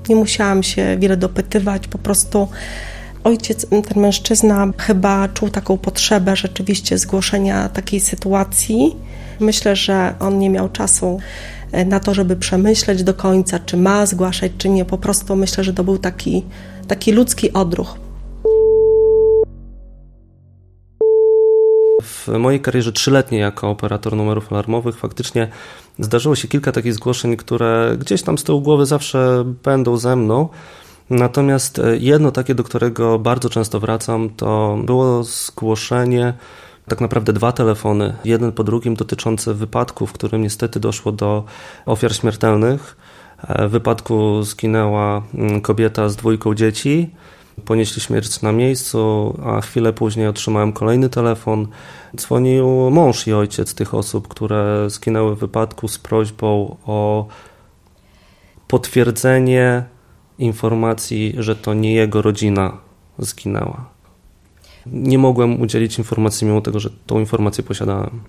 Nie 0.09 0.17
musiałam 0.17 0.63
się 0.63 0.97
wiele 0.99 1.17
dopytywać, 1.17 1.89
po 1.89 1.99
prostu 1.99 2.49
ojciec, 3.25 3.67
ten 3.69 4.03
mężczyzna 4.03 4.67
chyba 4.79 5.29
czuł 5.29 5.49
taką 5.49 5.79
potrzebę 5.79 6.37
rzeczywiście 6.37 6.99
zgłoszenia 6.99 7.69
takiej 7.69 8.01
sytuacji. 8.01 8.97
Myślę, 9.41 9.77
że 9.77 10.15
on 10.21 10.39
nie 10.39 10.51
miał 10.51 10.69
czasu 10.69 11.19
na 11.87 12.01
to, 12.01 12.15
żeby 12.15 12.37
przemyśleć 12.37 13.03
do 13.03 13.15
końca, 13.15 13.59
czy 13.59 13.77
ma 13.77 14.07
zgłaszać, 14.07 14.53
czy 14.59 14.69
nie. 14.69 14.85
Po 14.85 14.99
prostu 14.99 15.37
myślę, 15.37 15.65
że 15.65 15.73
to 15.73 15.85
był 15.85 15.99
taki, 15.99 16.45
taki 16.89 17.13
ludzki 17.13 17.53
odruch. 17.53 17.99
W 22.03 22.29
mojej 22.39 22.61
karierze 22.61 22.93
trzyletniej 22.93 23.41
jako 23.41 23.71
operator 23.71 24.17
numerów 24.17 24.53
alarmowych 24.53 24.97
faktycznie 24.97 25.49
zdarzyło 25.99 26.37
się 26.37 26.49
kilka 26.49 26.73
takich 26.73 26.95
zgłoszeń, 26.95 27.37
które 27.37 27.97
gdzieś 27.99 28.23
tam 28.23 28.39
z 28.39 28.45
tyłu 28.45 28.61
głowy 28.61 28.87
zawsze 28.87 29.45
będą 29.65 29.97
ze 29.97 30.17
mną. 30.17 30.49
Natomiast 31.11 31.79
e, 31.79 31.97
jedno 31.97 32.31
takie, 32.31 32.55
do 32.55 32.65
którego 32.65 33.19
bardzo 33.19 33.51
często 33.51 33.81
wracam, 33.81 34.31
to 34.31 34.79
było 34.85 35.25
zgłoszenie, 35.25 36.35
tak 36.89 37.01
naprawdę 37.01 37.33
dwa 37.33 37.53
telefony, 37.53 38.15
jeden 38.25 38.53
po 38.53 38.65
drugim 38.65 38.95
dotyczące 38.95 39.55
wypadku, 39.55 40.07
w 40.07 40.13
którym 40.13 40.43
niestety 40.43 40.81
doszło 40.81 41.13
do 41.13 41.45
ofiar 41.87 42.15
śmiertelnych. 42.15 42.97
E, 43.49 43.69
w 43.69 43.71
wypadku 43.71 44.43
zginęła 44.43 45.23
mm, 45.35 45.61
kobieta 45.61 46.09
z 46.09 46.17
dwójką 46.17 46.55
dzieci. 46.55 47.11
Ponieśli 47.65 48.03
śmierć 48.03 48.43
na 48.43 48.53
miejscu, 48.53 49.35
a 49.47 49.61
chwilę 49.61 49.93
później 49.93 50.27
otrzymałem 50.27 50.73
kolejny 50.73 51.09
telefon. 51.09 51.67
Dzwonił 52.17 52.91
mąż 52.91 53.27
i 53.27 53.33
ojciec 53.33 53.75
tych 53.75 53.95
osób, 53.95 54.29
które 54.29 54.91
zginęły 54.91 55.37
w 55.37 55.39
wypadku 55.39 55.89
z 55.89 55.99
prośbą 55.99 56.77
o 56.87 57.27
potwierdzenie 58.69 59.85
informacji, 60.39 61.35
że 61.39 61.57
to 61.57 61.75
nie 61.75 61.95
jego 61.95 62.23
rodzina 62.23 62.77
zginęła. 63.19 63.94
Nie 64.87 65.19
mogłem 65.19 65.61
udzielić 65.61 65.99
informacji, 65.99 66.47
mimo 66.47 66.61
tego, 66.61 66.81
że 66.81 66.91
tą 67.07 67.19
informację 67.19 67.65
posiadałem. 67.65 68.21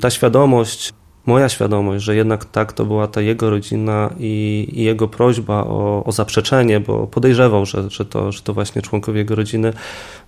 Ta 0.00 0.10
świadomość, 0.10 0.92
moja 1.26 1.48
świadomość, 1.48 2.04
że 2.04 2.16
jednak 2.16 2.44
tak 2.44 2.72
to 2.72 2.84
była 2.84 3.06
ta 3.06 3.20
jego 3.20 3.50
rodzina 3.50 4.10
i, 4.18 4.66
i 4.72 4.84
jego 4.84 5.08
prośba 5.08 5.64
o, 5.64 6.04
o, 6.04 6.12
zaprzeczenie, 6.12 6.80
bo 6.80 7.06
podejrzewał, 7.06 7.66
że, 7.66 7.90
że, 7.90 8.04
to, 8.04 8.32
że 8.32 8.42
to 8.42 8.54
właśnie 8.54 8.82
członkowie 8.82 9.18
jego 9.18 9.34
rodziny, 9.34 9.72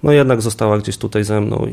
no 0.02 0.12
jednak 0.12 0.40
została 0.40 0.78
gdzieś 0.78 0.98
tutaj 0.98 1.24
ze 1.24 1.40
mną. 1.40 1.66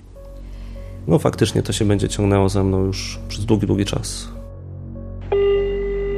No 1.08 1.20
faktycznie 1.20 1.64
to 1.64 1.74
się 1.74 1.86
będzie 1.86 2.10
ciągnęło 2.10 2.50
ze 2.50 2.64
mną 2.64 2.86
już 2.86 3.20
przez 3.28 3.46
długi, 3.46 3.68
długi 3.68 3.86
czas. 3.86 4.36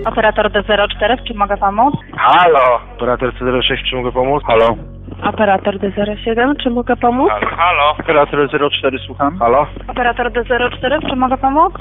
Operator 0.06 0.52
D04, 0.52 1.24
czy 1.28 1.34
mogę 1.34 1.58
pomóc? 1.58 1.96
Halo! 2.18 2.80
Operator 2.96 3.34
C06, 3.34 3.90
czy 3.90 3.96
mogę 3.96 4.12
pomóc? 4.12 4.44
Halo? 4.44 4.97
Operator 5.24 5.78
D07, 5.80 6.56
czy 6.64 6.70
mogę 6.70 6.96
pomóc? 6.96 7.30
Halo? 7.30 7.56
Halo? 7.58 7.92
Operator 8.00 8.50
04, 8.72 9.00
słucham? 9.06 9.40
Halo? 9.40 9.68
Operator 9.88 10.32
D04, 10.32 11.10
czy 11.10 11.16
mogę 11.16 11.38
pomóc? 11.38 11.74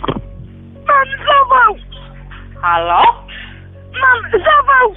Mam 0.89 1.07
zawał! 1.19 1.77
Halo? 2.63 3.03
Mam 3.93 4.31
zawał! 4.33 4.95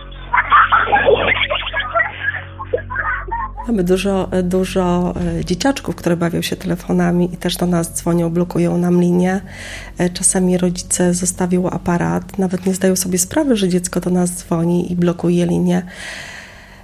Mamy 3.67 3.83
dużo, 3.83 4.29
dużo 4.43 5.13
e, 5.39 5.45
dzieciaczków, 5.45 5.95
które 5.95 6.17
bawią 6.17 6.41
się 6.41 6.55
telefonami 6.55 7.33
i 7.33 7.37
też 7.37 7.55
do 7.55 7.65
nas 7.65 7.93
dzwonią, 7.93 8.29
blokują 8.29 8.77
nam 8.77 9.01
linię. 9.01 9.41
E, 9.97 10.09
czasami 10.09 10.57
rodzice 10.57 11.13
zostawią 11.13 11.69
aparat, 11.69 12.37
nawet 12.37 12.65
nie 12.65 12.73
zdają 12.73 12.95
sobie 12.95 13.17
sprawy, 13.17 13.55
że 13.55 13.69
dziecko 13.69 13.99
do 13.99 14.09
nas 14.09 14.29
dzwoni 14.37 14.91
i 14.91 14.95
blokuje 14.95 15.45
linię. 15.45 15.81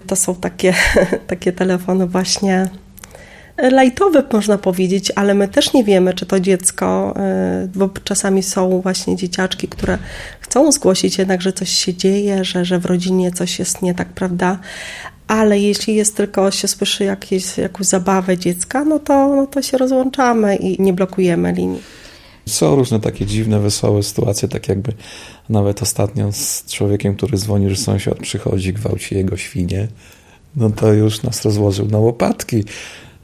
To 0.08 0.16
są 0.16 0.36
takie, 0.36 0.74
takie 1.28 1.52
telefony 1.52 2.08
właśnie 2.08 2.70
lajtowe, 3.58 4.24
można 4.34 4.58
powiedzieć, 4.58 5.12
ale 5.16 5.34
my 5.34 5.48
też 5.48 5.74
nie 5.74 5.84
wiemy, 5.84 6.14
czy 6.14 6.26
to 6.26 6.40
dziecko, 6.40 7.14
e, 7.18 7.68
bo 7.76 7.90
czasami 8.04 8.44
są 8.44 8.82
właśnie 8.82 9.16
dzieciaczki, 9.16 9.68
które 9.68 9.98
chcą 10.40 10.72
zgłosić 10.72 11.18
jednak, 11.18 11.42
że 11.42 11.54
coś 11.54 11.70
się 11.70 11.94
dzieje, 11.94 12.44
że, 12.44 12.66
że 12.66 12.80
w 12.80 12.86
rodzinie 12.86 13.32
coś 13.32 13.60
jest 13.60 13.82
nie 13.82 13.94
tak, 13.94 14.08
prawda? 14.08 14.60
ale 15.28 15.60
jeśli 15.60 15.96
jest 15.96 16.18
tylko, 16.18 16.52
się 16.52 16.68
słyszy 16.68 17.04
jakieś, 17.04 17.58
jakąś 17.58 17.88
zabawę 17.88 18.38
dziecka, 18.38 18.86
no 18.86 19.00
to, 19.00 19.36
no 19.36 19.48
to 19.48 19.62
się 19.62 19.78
rozłączamy 19.78 20.56
i 20.56 20.82
nie 20.82 20.94
blokujemy 20.94 21.54
linii. 21.54 21.82
Są 22.48 22.76
różne 22.76 23.00
takie 23.00 23.26
dziwne, 23.26 23.60
wesołe 23.60 24.04
sytuacje, 24.04 24.48
tak 24.48 24.70
jakby 24.70 24.94
nawet 25.50 25.82
ostatnio 25.82 26.32
z 26.32 26.66
człowiekiem, 26.66 27.16
który 27.16 27.38
dzwoni, 27.38 27.70
że 27.70 27.76
sąsiad 27.76 28.18
przychodzi, 28.18 28.74
gwałci 28.74 29.16
jego 29.16 29.38
świnie, 29.38 29.88
no 30.56 30.70
to 30.70 30.94
już 30.94 31.24
nas 31.24 31.46
rozłożył 31.46 31.88
na 31.88 31.98
łopatki. 31.98 32.64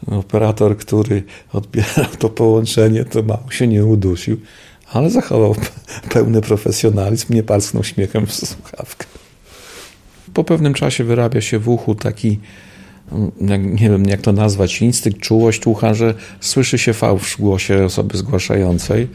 Operator, 0.08 0.78
który 0.78 1.24
odbierał 1.54 2.06
to 2.20 2.30
połączenie, 2.30 3.06
to 3.06 3.24
mało 3.24 3.52
się 3.52 3.68
nie 3.68 3.86
udusił, 3.86 4.38
ale 4.92 5.10
zachował 5.10 5.56
pełny 6.14 6.42
profesjonalizm, 6.42 7.34
nie 7.34 7.44
parsknął 7.44 7.84
śmiechem 7.84 8.28
w 8.28 8.34
słuchawkę. 8.34 9.06
Po 10.34 10.44
pewnym 10.44 10.74
czasie 10.74 11.04
wyrabia 11.04 11.42
się 11.42 11.60
w 11.60 11.70
uchu 11.70 11.96
taki, 11.96 12.40
nie 13.60 13.90
wiem 13.90 14.06
jak 14.06 14.22
to 14.22 14.32
nazwać, 14.32 14.82
instynkt, 14.82 15.20
czułość 15.20 15.68
ucha, 15.68 15.94
że 15.94 16.14
słyszy 16.40 16.78
się 16.78 16.94
fałsz 16.94 17.34
w 17.34 17.40
głosie 17.40 17.86
osoby 17.86 18.18
zgłaszającej, 18.18 19.08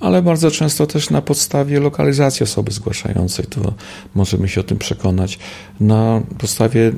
ale 0.00 0.22
bardzo 0.22 0.50
często 0.50 0.86
też 0.86 1.10
na 1.10 1.22
podstawie 1.22 1.80
lokalizacji 1.80 2.44
osoby 2.44 2.72
zgłaszającej, 2.72 3.46
to 3.46 3.74
możemy 4.14 4.48
się 4.48 4.60
o 4.60 4.64
tym 4.64 4.78
przekonać. 4.78 5.38
Na 5.80 6.22
podstawie 6.38 6.92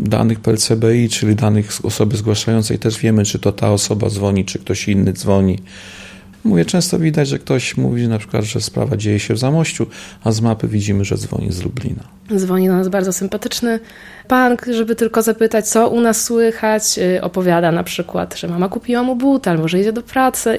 danych 0.00 0.40
PLCBI, 0.40 1.08
czyli 1.08 1.36
danych 1.36 1.70
osoby 1.82 2.16
zgłaszającej, 2.16 2.78
też 2.78 2.98
wiemy, 2.98 3.24
czy 3.24 3.38
to 3.38 3.52
ta 3.52 3.72
osoba 3.72 4.10
dzwoni, 4.10 4.44
czy 4.44 4.58
ktoś 4.58 4.88
inny 4.88 5.12
dzwoni. 5.12 5.58
Mówię, 6.44 6.64
często 6.64 6.98
widać, 6.98 7.28
że 7.28 7.38
ktoś 7.38 7.76
mówi 7.76 8.08
na 8.08 8.18
przykład, 8.18 8.44
że 8.44 8.60
sprawa 8.60 8.96
dzieje 8.96 9.20
się 9.20 9.34
w 9.34 9.38
Zamościu, 9.38 9.86
a 10.24 10.32
z 10.32 10.40
mapy 10.40 10.68
widzimy, 10.68 11.04
że 11.04 11.16
dzwoni 11.16 11.52
z 11.52 11.62
Lublina. 11.62 12.04
Dzwoni 12.36 12.66
do 12.66 12.72
nas 12.72 12.88
bardzo 12.88 13.12
sympatyczny 13.12 13.80
pan, 14.28 14.56
żeby 14.72 14.94
tylko 14.94 15.22
zapytać, 15.22 15.68
co 15.68 15.88
u 15.88 16.00
nas 16.00 16.24
słychać. 16.24 16.82
Y, 16.98 17.22
opowiada 17.22 17.72
na 17.72 17.82
przykład, 17.82 18.38
że 18.38 18.48
mama 18.48 18.68
kupiła 18.68 19.02
mu 19.02 19.16
but, 19.16 19.48
albo 19.48 19.68
że 19.68 19.80
idzie 19.80 19.92
do 19.92 20.02
pracy. 20.02 20.58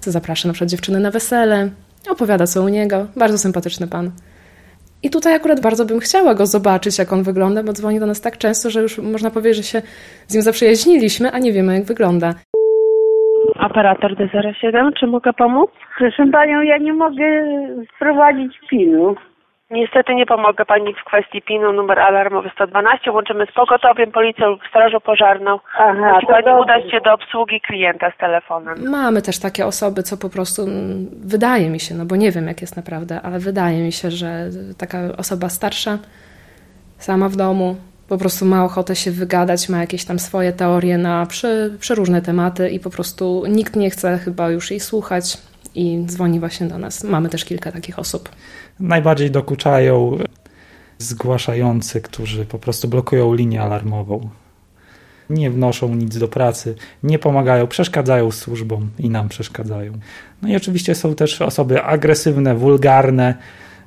Zaprasza 0.00 0.48
na 0.48 0.54
przykład 0.54 0.70
dziewczyny 0.70 1.00
na 1.00 1.10
wesele. 1.10 1.70
Opowiada, 2.10 2.46
co 2.46 2.62
u 2.62 2.68
niego. 2.68 3.06
Bardzo 3.16 3.38
sympatyczny 3.38 3.86
pan. 3.86 4.10
I 5.02 5.10
tutaj 5.10 5.34
akurat 5.34 5.60
bardzo 5.60 5.84
bym 5.84 6.00
chciała 6.00 6.34
go 6.34 6.46
zobaczyć, 6.46 6.98
jak 6.98 7.12
on 7.12 7.22
wygląda, 7.22 7.62
bo 7.62 7.72
dzwoni 7.72 8.00
do 8.00 8.06
nas 8.06 8.20
tak 8.20 8.38
często, 8.38 8.70
że 8.70 8.82
już 8.82 8.98
można 8.98 9.30
powiedzieć, 9.30 9.56
że 9.56 9.62
się 9.62 9.82
z 10.26 10.34
nim 10.34 10.42
zaprzyjaźniliśmy, 10.42 11.30
a 11.32 11.38
nie 11.38 11.52
wiemy, 11.52 11.74
jak 11.74 11.84
wygląda. 11.84 12.34
Operator 13.60 14.14
D07, 14.14 14.92
czy 15.00 15.06
mogę 15.06 15.32
pomóc? 15.32 15.70
Proszę 15.98 16.26
panią, 16.32 16.62
ja 16.62 16.78
nie 16.78 16.92
mogę 16.92 17.24
wprowadzić 17.96 18.52
PIN-u. 18.70 19.16
Niestety 19.70 20.14
nie 20.14 20.26
pomogę 20.26 20.64
pani 20.64 20.94
w 20.94 21.04
kwestii 21.04 21.42
PIN-u, 21.42 21.72
numer 21.72 21.98
alarmowy 21.98 22.50
112. 22.54 23.12
Łączymy 23.12 23.46
z 23.46 23.52
pogotowiem, 23.52 24.12
policją 24.12 24.46
lub 24.46 24.60
strażą 24.68 25.00
pożarną. 25.00 25.60
Aha, 25.78 26.12
Musi 26.14 26.26
pani 26.26 26.60
udać 26.60 26.90
się 26.90 27.00
do 27.00 27.12
obsługi 27.12 27.60
klienta 27.60 28.10
z 28.10 28.16
telefonem. 28.16 28.90
Mamy 28.90 29.22
też 29.22 29.38
takie 29.38 29.66
osoby, 29.66 30.02
co 30.02 30.16
po 30.16 30.30
prostu 30.30 30.62
mm, 30.62 31.06
wydaje 31.24 31.70
mi 31.70 31.80
się, 31.80 31.94
no 31.94 32.04
bo 32.04 32.16
nie 32.16 32.30
wiem 32.32 32.46
jak 32.46 32.60
jest 32.60 32.76
naprawdę, 32.76 33.20
ale 33.22 33.38
wydaje 33.38 33.82
mi 33.82 33.92
się, 33.92 34.10
że 34.10 34.28
taka 34.78 34.98
osoba 35.18 35.48
starsza, 35.48 35.98
sama 36.98 37.28
w 37.28 37.36
domu, 37.36 37.76
po 38.08 38.18
prostu 38.18 38.44
ma 38.44 38.64
ochotę 38.64 38.96
się 38.96 39.10
wygadać, 39.10 39.68
ma 39.68 39.78
jakieś 39.78 40.04
tam 40.04 40.18
swoje 40.18 40.52
teorie 40.52 40.98
na 40.98 41.26
prze, 41.26 41.70
przeróżne 41.80 42.22
tematy 42.22 42.70
i 42.70 42.80
po 42.80 42.90
prostu 42.90 43.42
nikt 43.48 43.76
nie 43.76 43.90
chce 43.90 44.18
chyba 44.18 44.50
już 44.50 44.70
jej 44.70 44.80
słuchać 44.80 45.38
i 45.78 46.04
dzwoni 46.06 46.40
właśnie 46.40 46.66
do 46.66 46.78
nas. 46.78 47.04
Mamy 47.04 47.28
też 47.28 47.44
kilka 47.44 47.72
takich 47.72 47.98
osób. 47.98 48.28
Najbardziej 48.80 49.30
dokuczają 49.30 50.18
zgłaszający, 50.98 52.00
którzy 52.00 52.44
po 52.44 52.58
prostu 52.58 52.88
blokują 52.88 53.34
linię 53.34 53.62
alarmową. 53.62 54.28
Nie 55.30 55.50
wnoszą 55.50 55.94
nic 55.94 56.18
do 56.18 56.28
pracy, 56.28 56.74
nie 57.02 57.18
pomagają, 57.18 57.66
przeszkadzają 57.66 58.30
służbom 58.30 58.90
i 58.98 59.10
nam 59.10 59.28
przeszkadzają. 59.28 59.92
No 60.42 60.48
i 60.48 60.56
oczywiście 60.56 60.94
są 60.94 61.14
też 61.14 61.42
osoby 61.42 61.82
agresywne, 61.82 62.54
wulgarne, 62.54 63.34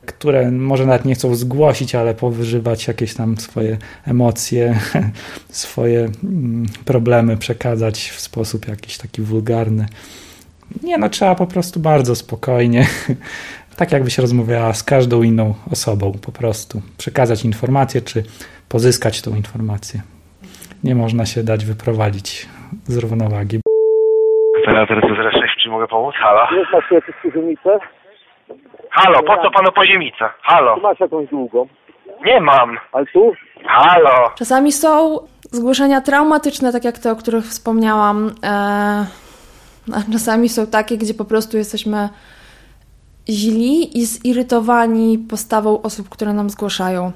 które 0.05 0.51
może 0.51 0.85
nawet 0.85 1.05
nie 1.05 1.15
chcą 1.15 1.35
zgłosić, 1.35 1.95
ale 1.95 2.13
powyżywać 2.15 2.87
jakieś 2.87 3.13
tam 3.13 3.37
swoje 3.37 3.77
emocje, 4.05 4.79
swoje 5.49 6.09
mm, 6.23 6.65
problemy 6.85 7.37
przekazać 7.37 8.09
w 8.09 8.19
sposób 8.19 8.67
jakiś 8.67 8.97
taki 8.97 9.21
wulgarny. 9.21 9.85
Nie, 10.83 10.97
no 10.97 11.09
trzeba 11.09 11.35
po 11.35 11.47
prostu 11.47 11.79
bardzo 11.79 12.15
spokojnie, 12.15 12.85
tak 13.77 13.91
jakbyś 13.91 14.17
rozmawiała 14.17 14.73
z 14.73 14.83
każdą 14.83 15.23
inną 15.23 15.53
osobą, 15.71 16.11
po 16.25 16.31
prostu 16.31 16.81
przekazać 16.97 17.45
informację, 17.45 18.01
czy 18.01 18.23
pozyskać 18.69 19.21
tą 19.21 19.35
informację. 19.35 20.01
Nie 20.83 20.95
można 20.95 21.25
się 21.25 21.43
dać 21.43 21.65
wyprowadzić 21.65 22.49
z 22.87 22.97
równowagi. 22.97 23.59
Operator 24.63 24.97
C06, 24.97 25.47
czy 25.63 25.69
mogę 25.69 25.87
pomóc? 25.87 26.15
Halo? 26.15 26.59
Jest 26.59 26.71
masz 26.73 26.91
jakieś 26.91 27.15
poziomice? 27.23 27.79
Halo, 28.89 29.23
po 29.23 29.35
co 29.43 29.51
panu 29.51 29.71
poziemica? 29.71 30.33
Halo? 30.41 30.77
Masz 30.77 30.99
jakąś 30.99 31.29
długą? 31.29 31.67
Nie 32.25 32.41
mam. 32.41 32.77
Ale 32.91 33.05
tu? 33.05 33.33
Halo? 33.65 34.31
Czasami 34.35 34.71
są 34.71 35.19
zgłoszenia 35.41 36.01
traumatyczne, 36.01 36.71
tak 36.71 36.83
jak 36.85 36.99
te, 36.99 37.11
o 37.11 37.15
których 37.15 37.43
wspomniałam. 37.43 38.31
E, 38.43 39.05
a 39.91 40.11
czasami 40.11 40.49
są 40.49 40.67
takie, 40.67 40.97
gdzie 40.97 41.13
po 41.13 41.25
prostu 41.25 41.57
jesteśmy 41.57 42.09
źli 43.29 43.97
i 43.97 44.05
zirytowani 44.05 45.17
postawą 45.17 45.81
osób, 45.81 46.09
które 46.09 46.33
nam 46.33 46.49
zgłaszają. 46.49 47.11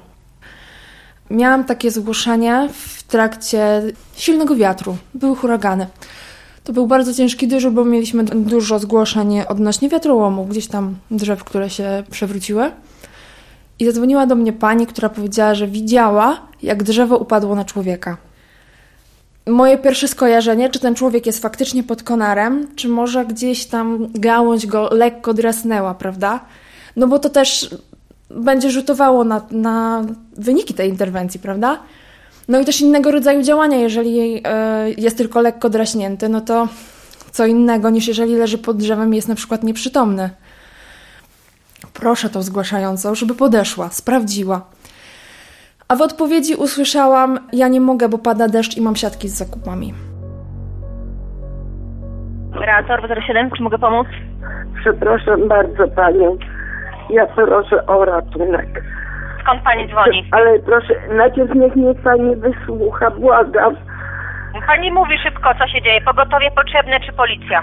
Miałam 1.30 1.64
takie 1.64 1.90
zgłoszenie 1.90 2.68
w 2.72 3.02
trakcie 3.02 3.82
silnego 4.16 4.56
wiatru. 4.56 4.96
Były 5.14 5.36
huragany. 5.36 5.86
To 6.64 6.72
był 6.72 6.86
bardzo 6.86 7.14
ciężki 7.14 7.48
dyżur, 7.48 7.72
bo 7.72 7.84
mieliśmy 7.84 8.24
dużo 8.24 8.78
zgłoszeń 8.78 9.40
odnośnie 9.48 9.88
wiatrołomów, 9.88 10.48
gdzieś 10.48 10.66
tam 10.66 10.96
drzew, 11.10 11.44
które 11.44 11.70
się 11.70 12.04
przewróciły. 12.10 12.70
I 13.78 13.84
zadzwoniła 13.84 14.26
do 14.26 14.34
mnie 14.34 14.52
pani, 14.52 14.86
która 14.86 15.08
powiedziała, 15.08 15.54
że 15.54 15.66
widziała, 15.66 16.40
jak 16.62 16.82
drzewo 16.82 17.16
upadło 17.16 17.54
na 17.54 17.64
człowieka. 17.64 18.16
Moje 19.46 19.78
pierwsze 19.78 20.08
skojarzenie, 20.08 20.70
czy 20.70 20.78
ten 20.78 20.94
człowiek 20.94 21.26
jest 21.26 21.42
faktycznie 21.42 21.82
pod 21.82 22.02
konarem, 22.02 22.66
czy 22.76 22.88
może 22.88 23.26
gdzieś 23.26 23.66
tam 23.66 24.08
gałąź 24.14 24.66
go 24.66 24.88
lekko 24.92 25.34
drasnęła, 25.34 25.94
prawda? 25.94 26.40
No 26.96 27.06
bo 27.06 27.18
to 27.18 27.30
też 27.30 27.70
będzie 28.30 28.70
rzutowało 28.70 29.24
na, 29.24 29.46
na 29.50 30.04
wyniki 30.36 30.74
tej 30.74 30.88
interwencji, 30.88 31.40
prawda? 31.40 31.78
No 32.48 32.60
i 32.60 32.64
też 32.64 32.80
innego 32.80 33.10
rodzaju 33.10 33.42
działania, 33.42 33.76
jeżeli 33.76 34.40
e, 34.44 34.90
jest 34.90 35.16
tylko 35.16 35.40
lekko 35.40 35.70
draśnięty, 35.70 36.28
no 36.28 36.40
to 36.40 36.68
co 37.32 37.46
innego 37.46 37.90
niż 37.90 38.08
jeżeli 38.08 38.34
leży 38.34 38.58
pod 38.58 38.76
drzewem 38.76 39.12
i 39.12 39.16
jest 39.16 39.28
na 39.28 39.34
przykład 39.34 39.64
nieprzytomny. 39.64 40.30
Proszę 41.92 42.30
tą 42.30 42.42
zgłaszającą, 42.42 43.14
żeby 43.14 43.34
podeszła, 43.34 43.90
sprawdziła. 43.90 44.75
A 45.88 45.96
w 45.96 46.00
odpowiedzi 46.00 46.54
usłyszałam: 46.54 47.38
Ja 47.52 47.68
nie 47.68 47.80
mogę, 47.80 48.08
bo 48.08 48.18
pada 48.18 48.48
deszcz 48.48 48.76
i 48.76 48.82
mam 48.82 48.96
siatki 48.96 49.28
z 49.28 49.38
zakupami. 49.38 49.94
Operator 52.56 53.00
07, 53.26 53.50
czy 53.56 53.62
mogę 53.62 53.78
pomóc? 53.78 54.06
Przepraszam 54.80 55.48
bardzo 55.48 55.88
panią. 55.88 56.36
Ja 57.10 57.26
proszę 57.26 57.86
o 57.86 58.04
ratunek. 58.04 58.82
Skąd 59.42 59.62
pani 59.62 59.88
dzwoni? 59.88 60.28
Ale 60.30 60.58
proszę, 60.58 60.94
najpierw 61.16 61.54
niech 61.54 61.76
mnie 61.76 61.94
pani 61.94 62.36
wysłucha, 62.36 63.10
błagam. 63.10 63.76
Pani 64.66 64.92
mówi 64.92 65.18
szybko, 65.18 65.50
co 65.58 65.68
się 65.68 65.82
dzieje. 65.82 66.00
Pogotowie 66.00 66.50
potrzebne 66.50 67.00
czy 67.00 67.12
policja? 67.12 67.62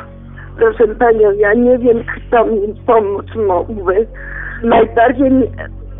Proszę 0.57 0.87
panią, 0.87 1.31
ja 1.31 1.53
nie 1.53 1.77
wiem, 1.77 2.03
kto 2.03 2.45
mi 2.45 2.59
pomóc 2.85 3.25
mógłby. 3.47 4.07
Najbardziej 4.63 5.31
mi 5.31 5.47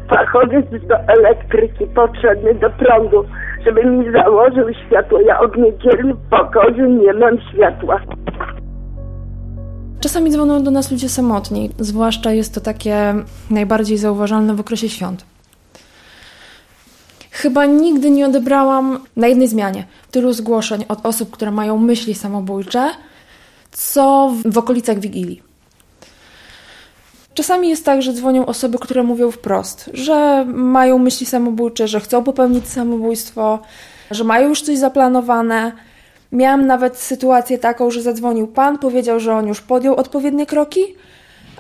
fachowiec 0.10 0.66
do 0.88 0.96
elektryki 0.96 1.86
potrzebny 1.86 2.56
do 2.56 2.70
prądu, 2.70 3.26
żeby 3.66 3.86
mi 3.86 4.12
założył 4.12 4.66
światło. 4.88 5.22
Ja 5.22 5.40
od 5.40 5.58
niedzieli 5.58 6.14
w 6.14 6.30
pokoju 6.30 6.86
nie 6.86 7.14
mam 7.14 7.38
światła. 7.54 8.00
Czasami 10.00 10.32
dzwonią 10.32 10.64
do 10.64 10.72
nas 10.72 10.92
ludzie 10.92 11.10
samotni, 11.10 11.70
zwłaszcza 11.80 12.32
jest 12.32 12.56
to 12.56 12.62
takie 12.62 13.14
najbardziej 13.52 13.98
zauważalne 13.98 14.54
w 14.56 14.60
okresie 14.60 14.90
świąt. 14.90 15.26
Chyba 17.32 17.66
nigdy 17.66 18.10
nie 18.10 18.26
odebrałam 18.26 19.00
na 19.16 19.28
jednej 19.28 19.48
zmianie 19.48 19.86
tylu 20.12 20.34
zgłoszeń 20.34 20.86
od 20.88 21.06
osób, 21.06 21.32
które 21.32 21.52
mają 21.52 21.78
myśli 21.78 22.14
samobójcze, 22.14 22.90
co 23.72 24.32
w 24.46 24.58
okolicach 24.58 25.00
Wigilii. 25.00 25.53
Czasami 27.34 27.70
jest 27.70 27.86
tak, 27.86 28.02
że 28.02 28.14
dzwonią 28.14 28.46
osoby, 28.46 28.78
które 28.80 29.04
mówią 29.04 29.32
wprost, 29.32 29.90
że 29.94 30.46
mają 30.54 30.98
myśli 30.98 31.26
samobójcze, 31.26 31.88
że 31.88 32.00
chcą 32.00 32.24
popełnić 32.24 32.68
samobójstwo, 32.68 33.60
że 34.12 34.24
mają 34.24 34.50
już 34.50 34.62
coś 34.62 34.78
zaplanowane. 34.78 35.72
Miałam 36.32 36.68
nawet 36.68 36.98
sytuację 36.98 37.58
taką, 37.58 37.92
że 37.92 38.02
zadzwonił 38.02 38.48
pan, 38.48 38.78
powiedział, 38.78 39.20
że 39.20 39.34
on 39.34 39.48
już 39.48 39.62
podjął 39.62 39.96
odpowiednie 39.96 40.46
kroki. 40.46 40.82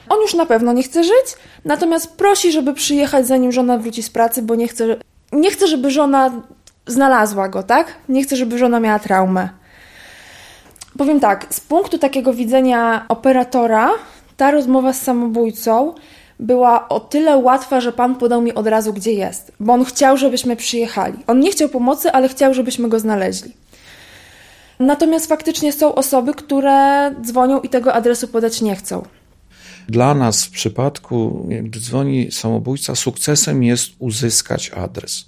On 0.09 0.21
już 0.21 0.33
na 0.33 0.45
pewno 0.45 0.73
nie 0.73 0.83
chce 0.83 1.03
żyć, 1.03 1.35
natomiast 1.65 2.17
prosi, 2.17 2.51
żeby 2.51 2.73
przyjechać 2.73 3.27
zanim 3.27 3.51
żona 3.51 3.77
wróci 3.77 4.03
z 4.03 4.09
pracy, 4.09 4.41
bo 4.41 4.55
nie 4.55 4.67
chce, 4.67 4.97
nie 5.31 5.51
chce 5.51 5.67
żeby 5.67 5.91
żona 5.91 6.31
znalazła 6.87 7.49
go, 7.49 7.63
tak? 7.63 7.95
Nie 8.09 8.23
chcę, 8.23 8.35
żeby 8.35 8.57
żona 8.57 8.79
miała 8.79 8.99
traumę. 8.99 9.49
Powiem 10.97 11.19
tak, 11.19 11.45
z 11.49 11.59
punktu 11.59 11.97
takiego 11.97 12.33
widzenia 12.33 13.05
operatora, 13.09 13.91
ta 14.37 14.51
rozmowa 14.51 14.93
z 14.93 15.01
samobójcą 15.01 15.93
była 16.39 16.89
o 16.89 16.99
tyle 16.99 17.37
łatwa, 17.37 17.81
że 17.81 17.91
pan 17.91 18.15
podał 18.15 18.41
mi 18.41 18.53
od 18.53 18.67
razu, 18.67 18.93
gdzie 18.93 19.13
jest, 19.13 19.51
bo 19.59 19.73
on 19.73 19.85
chciał, 19.85 20.17
żebyśmy 20.17 20.55
przyjechali. 20.55 21.17
On 21.27 21.39
nie 21.39 21.51
chciał 21.51 21.69
pomocy, 21.69 22.11
ale 22.11 22.29
chciał, 22.29 22.53
żebyśmy 22.53 22.89
go 22.89 22.99
znaleźli. 22.99 23.51
Natomiast 24.79 25.27
faktycznie 25.27 25.73
są 25.73 25.95
osoby, 25.95 26.33
które 26.33 27.11
dzwonią 27.21 27.59
i 27.59 27.69
tego 27.69 27.93
adresu 27.93 28.27
podać 28.27 28.61
nie 28.61 28.75
chcą. 28.75 29.03
Dla 29.89 30.13
nas 30.15 30.45
w 30.45 30.49
przypadku, 30.51 31.47
gdy 31.63 31.79
dzwoni 31.79 32.31
samobójca, 32.31 32.95
sukcesem 32.95 33.63
jest 33.63 33.91
uzyskać 33.99 34.71
adres. 34.75 35.25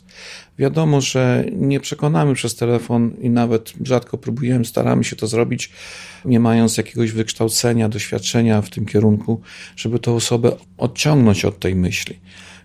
Wiadomo, 0.59 1.01
że 1.01 1.45
nie 1.51 1.79
przekonamy 1.79 2.33
przez 2.33 2.55
telefon 2.55 3.11
i 3.21 3.29
nawet 3.29 3.73
rzadko 3.83 4.17
próbujemy, 4.17 4.65
staramy 4.65 5.03
się 5.03 5.15
to 5.15 5.27
zrobić, 5.27 5.71
nie 6.25 6.39
mając 6.39 6.77
jakiegoś 6.77 7.11
wykształcenia, 7.11 7.89
doświadczenia 7.89 8.61
w 8.61 8.69
tym 8.69 8.85
kierunku, 8.85 9.41
żeby 9.75 9.99
tę 9.99 10.11
osobę 10.11 10.51
odciągnąć 10.77 11.45
od 11.45 11.59
tej 11.59 11.75
myśli. 11.75 12.19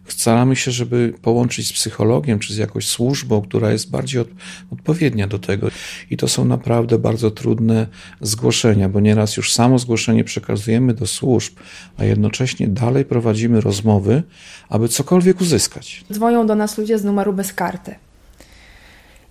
Staramy 0.08 0.56
się, 0.56 0.70
żeby 0.70 1.14
połączyć 1.22 1.68
z 1.68 1.72
psychologiem 1.72 2.38
czy 2.38 2.54
z 2.54 2.56
jakąś 2.56 2.86
służbą, 2.86 3.42
która 3.42 3.72
jest 3.72 3.90
bardziej 3.90 4.20
od, 4.20 4.28
odpowiednia 4.72 5.26
do 5.26 5.38
tego. 5.38 5.68
I 6.10 6.16
to 6.16 6.28
są 6.28 6.44
naprawdę 6.44 6.98
bardzo 6.98 7.30
trudne 7.30 7.86
zgłoszenia, 8.20 8.88
bo 8.88 9.00
nieraz 9.00 9.36
już 9.36 9.52
samo 9.52 9.78
zgłoszenie 9.78 10.24
przekazujemy 10.24 10.94
do 10.94 11.06
służb, 11.06 11.52
a 11.98 12.04
jednocześnie 12.04 12.68
dalej 12.68 13.04
prowadzimy 13.04 13.60
rozmowy, 13.60 14.22
aby 14.68 14.88
cokolwiek 14.88 15.40
uzyskać. 15.40 16.04
Dzwonią 16.12 16.46
do 16.46 16.54
nas 16.54 16.78
ludzie 16.78 16.98
z 16.98 17.04
numeru 17.04 17.32
bez 17.32 17.52
karty. 17.52 17.94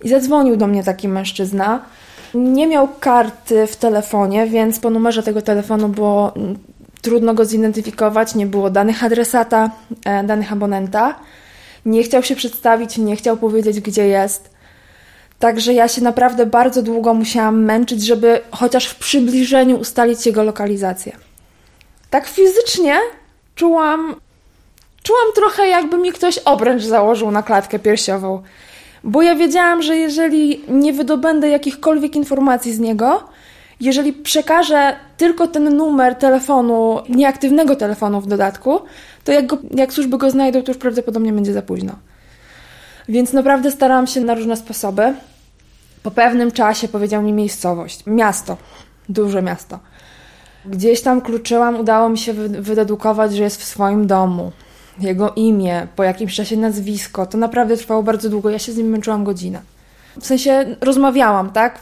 I 0.04 0.08
zadzwonił 0.08 0.56
do 0.56 0.66
mnie 0.66 0.84
taki 0.84 1.08
mężczyzna. 1.08 1.84
Nie 2.34 2.66
miał 2.66 2.88
karty 3.00 3.66
w 3.66 3.76
telefonie, 3.76 4.46
więc 4.46 4.80
po 4.80 4.90
numerze 4.90 5.22
tego 5.22 5.42
telefonu 5.42 5.88
było 5.88 6.34
trudno 7.02 7.34
go 7.34 7.44
zidentyfikować, 7.44 8.34
nie 8.34 8.46
było 8.46 8.70
danych 8.70 9.04
adresata, 9.04 9.70
e, 10.04 10.24
danych 10.24 10.52
abonenta. 10.52 11.14
Nie 11.86 12.02
chciał 12.02 12.22
się 12.22 12.36
przedstawić, 12.36 12.98
nie 12.98 13.16
chciał 13.16 13.36
powiedzieć, 13.36 13.80
gdzie 13.80 14.06
jest. 14.06 14.50
Także 15.38 15.74
ja 15.74 15.88
się 15.88 16.02
naprawdę 16.02 16.46
bardzo 16.46 16.82
długo 16.82 17.14
musiałam 17.14 17.64
męczyć, 17.64 18.06
żeby 18.06 18.40
chociaż 18.50 18.86
w 18.86 18.98
przybliżeniu 18.98 19.76
ustalić 19.76 20.26
jego 20.26 20.42
lokalizację. 20.42 21.16
Tak 22.10 22.26
fizycznie 22.26 22.98
czułam, 23.54 24.14
czułam 25.02 25.26
trochę, 25.34 25.68
jakby 25.68 25.98
mi 25.98 26.12
ktoś 26.12 26.38
obręcz 26.38 26.82
założył 26.82 27.30
na 27.30 27.42
klatkę 27.42 27.78
piersiową. 27.78 28.42
Bo 29.04 29.22
ja 29.22 29.34
wiedziałam, 29.34 29.82
że 29.82 29.96
jeżeli 29.96 30.64
nie 30.68 30.92
wydobędę 30.92 31.48
jakichkolwiek 31.48 32.16
informacji 32.16 32.74
z 32.74 32.78
niego, 32.78 33.28
jeżeli 33.80 34.12
przekażę 34.12 34.96
tylko 35.16 35.46
ten 35.46 35.76
numer 35.76 36.14
telefonu, 36.14 37.00
nieaktywnego 37.08 37.76
telefonu 37.76 38.20
w 38.20 38.26
dodatku, 38.26 38.80
to 39.24 39.32
jak, 39.32 39.46
go, 39.46 39.58
jak 39.76 39.92
służby 39.92 40.18
go 40.18 40.30
znajdą, 40.30 40.62
to 40.62 40.70
już 40.70 40.78
prawdopodobnie 40.78 41.32
będzie 41.32 41.52
za 41.52 41.62
późno. 41.62 41.92
Więc 43.08 43.32
naprawdę 43.32 43.70
starałam 43.70 44.06
się 44.06 44.20
na 44.20 44.34
różne 44.34 44.56
sposoby. 44.56 45.14
Po 46.02 46.10
pewnym 46.10 46.52
czasie 46.52 46.88
powiedział 46.88 47.22
mi 47.22 47.32
miejscowość, 47.32 48.02
miasto, 48.06 48.56
duże 49.08 49.42
miasto. 49.42 49.78
Gdzieś 50.64 51.00
tam 51.00 51.20
kluczyłam, 51.20 51.80
udało 51.80 52.08
mi 52.08 52.18
się 52.18 52.32
wydedukować, 52.32 53.36
że 53.36 53.42
jest 53.42 53.60
w 53.60 53.64
swoim 53.64 54.06
domu. 54.06 54.52
Jego 55.00 55.32
imię, 55.36 55.86
po 55.96 56.04
jakimś 56.04 56.34
czasie 56.34 56.56
nazwisko. 56.56 57.26
To 57.26 57.38
naprawdę 57.38 57.76
trwało 57.76 58.02
bardzo 58.02 58.28
długo. 58.28 58.50
Ja 58.50 58.58
się 58.58 58.72
z 58.72 58.76
nim 58.76 58.86
męczyłam 58.86 59.24
godzinę. 59.24 59.60
W 60.20 60.26
sensie 60.26 60.76
rozmawiałam, 60.80 61.50
tak? 61.50 61.78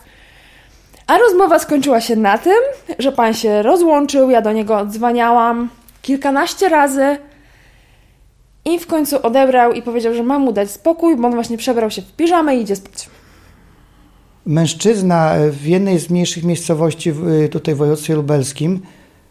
A 1.09 1.19
rozmowa 1.19 1.59
skończyła 1.59 2.01
się 2.01 2.17
na 2.17 2.39
tym, 2.39 2.59
że 2.99 3.13
pan 3.13 3.35
się 3.35 3.63
rozłączył, 3.63 4.31
ja 4.31 4.43
do 4.43 4.53
niego 4.53 4.79
odzwaniałam 4.79 5.69
kilkanaście 6.03 6.69
razy 6.69 7.19
i 8.65 8.79
w 8.79 8.87
końcu 8.87 9.17
odebrał 9.23 9.73
i 9.73 9.83
powiedział, 9.83 10.15
że 10.15 10.23
mam 10.23 10.43
mu 10.43 10.53
dać 10.53 10.71
spokój, 10.71 11.17
bo 11.17 11.29
on 11.29 11.35
właśnie 11.35 11.59
przebrał 11.59 11.91
się 11.91 12.03
w 12.03 12.13
piżamę 12.13 12.57
i 12.57 12.61
idzie 12.61 12.77
spać. 12.77 13.09
Mężczyzna 14.47 15.35
w 15.51 15.67
jednej 15.67 15.99
z 15.99 16.11
mniejszych 16.11 16.45
miejscowości 16.45 17.13
tutaj 17.51 17.75
w 17.75 17.79
województwie 17.79 18.15
lubelskim 18.15 18.81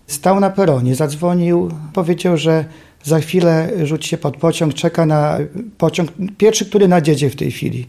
stał 0.07 0.39
na 0.39 0.49
peronie, 0.49 0.95
zadzwonił, 0.95 1.71
powiedział, 1.93 2.37
że 2.37 2.65
za 3.03 3.19
chwilę 3.19 3.69
rzuci 3.83 4.09
się 4.09 4.17
pod 4.17 4.37
pociąg, 4.37 4.73
czeka 4.73 5.05
na 5.05 5.37
pociąg, 5.77 6.09
pierwszy, 6.37 6.65
który 6.65 6.87
nadjedzie 6.87 7.29
w 7.29 7.35
tej 7.35 7.51
chwili. 7.51 7.87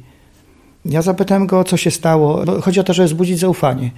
Ja 0.88 1.03
zapytałem 1.03 1.46
go, 1.46 1.64
co 1.64 1.77
się 1.77 1.90
stało. 1.90 2.44
Bo 2.44 2.61
chodzi 2.61 2.81
o 2.81 2.85
to, 2.85 2.92
żeby 2.92 3.09
wzbudzić 3.09 3.38
zaufanie. 3.38 3.90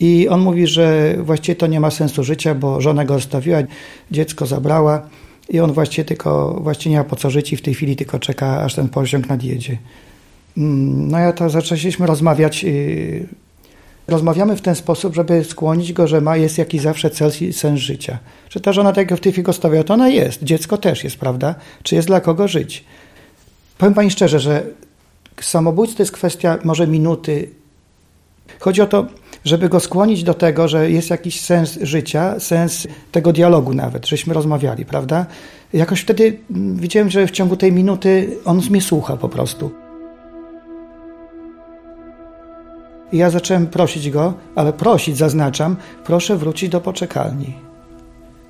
I 0.00 0.28
on 0.28 0.40
mówi, 0.40 0.66
że 0.66 1.16
właściwie 1.22 1.56
to 1.56 1.66
nie 1.66 1.80
ma 1.80 1.90
sensu 1.90 2.24
życia, 2.24 2.54
bo 2.54 2.80
żona 2.80 3.04
go 3.04 3.14
zostawiła, 3.14 3.58
dziecko 4.10 4.46
zabrała 4.46 5.02
i 5.48 5.60
on 5.60 5.72
właściwie 5.72 6.04
tylko 6.04 6.60
właściwie 6.62 6.90
nie 6.90 6.98
ma 6.98 7.04
po 7.04 7.16
co 7.16 7.30
żyć 7.30 7.52
i 7.52 7.56
w 7.56 7.62
tej 7.62 7.74
chwili 7.74 7.96
tylko 7.96 8.18
czeka, 8.18 8.62
aż 8.62 8.74
ten 8.74 8.88
pociąg 8.88 9.28
nadjedzie. 9.28 9.78
Mm, 10.56 11.10
no 11.10 11.18
ja 11.18 11.32
to 11.32 11.50
zaczęliśmy 11.50 12.06
rozmawiać. 12.06 12.64
Y, 12.64 13.26
rozmawiamy 14.08 14.56
w 14.56 14.60
ten 14.60 14.74
sposób, 14.74 15.14
żeby 15.14 15.44
skłonić 15.44 15.92
go, 15.92 16.06
że 16.06 16.20
ma, 16.20 16.36
jest 16.36 16.58
jakiś 16.58 16.80
zawsze 16.82 17.10
cel 17.10 17.30
i 17.40 17.52
sens 17.52 17.80
życia. 17.80 18.18
Że 18.50 18.60
ta 18.60 18.72
żona, 18.72 18.92
tak 18.92 19.10
jak 19.10 19.20
w 19.20 19.22
tej 19.22 19.32
chwili 19.32 19.44
go 19.44 19.52
stawia, 19.52 19.84
to 19.84 19.94
ona 19.94 20.08
jest. 20.08 20.42
Dziecko 20.42 20.78
też 20.78 21.04
jest, 21.04 21.16
prawda? 21.16 21.54
Czy 21.82 21.94
jest 21.94 22.08
dla 22.08 22.20
kogo 22.20 22.48
żyć? 22.48 22.84
Powiem 23.78 23.94
Pani 23.94 24.10
szczerze, 24.10 24.40
że 24.40 24.66
Samobójstwo 25.40 25.96
to 25.96 26.02
jest 26.02 26.12
kwestia 26.12 26.58
może 26.64 26.86
minuty. 26.86 27.50
Chodzi 28.60 28.82
o 28.82 28.86
to, 28.86 29.06
żeby 29.44 29.68
go 29.68 29.80
skłonić 29.80 30.24
do 30.24 30.34
tego, 30.34 30.68
że 30.68 30.90
jest 30.90 31.10
jakiś 31.10 31.40
sens 31.40 31.78
życia, 31.82 32.40
sens 32.40 32.86
tego 33.12 33.32
dialogu 33.32 33.74
nawet, 33.74 34.06
żeśmy 34.06 34.34
rozmawiali, 34.34 34.84
prawda? 34.84 35.26
Jakoś 35.72 36.00
wtedy 36.00 36.38
widziałem, 36.74 37.10
że 37.10 37.26
w 37.26 37.30
ciągu 37.30 37.56
tej 37.56 37.72
minuty 37.72 38.36
on 38.44 38.60
mnie 38.70 38.80
słucha 38.80 39.16
po 39.16 39.28
prostu. 39.28 39.70
I 43.12 43.16
ja 43.16 43.30
zacząłem 43.30 43.66
prosić 43.66 44.10
go, 44.10 44.34
ale 44.54 44.72
prosić, 44.72 45.16
zaznaczam, 45.16 45.76
proszę 46.04 46.36
wrócić 46.36 46.68
do 46.68 46.80
poczekalni. 46.80 47.54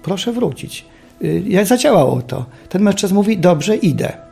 Proszę 0.02 0.32
wrócić. 0.32 0.84
Y, 1.22 1.42
jak 1.46 1.66
zadziałało 1.66 2.22
to? 2.22 2.44
Ten 2.68 2.82
mężczyzna 2.82 3.14
mówi, 3.14 3.38
dobrze, 3.38 3.76
idę. 3.76 4.27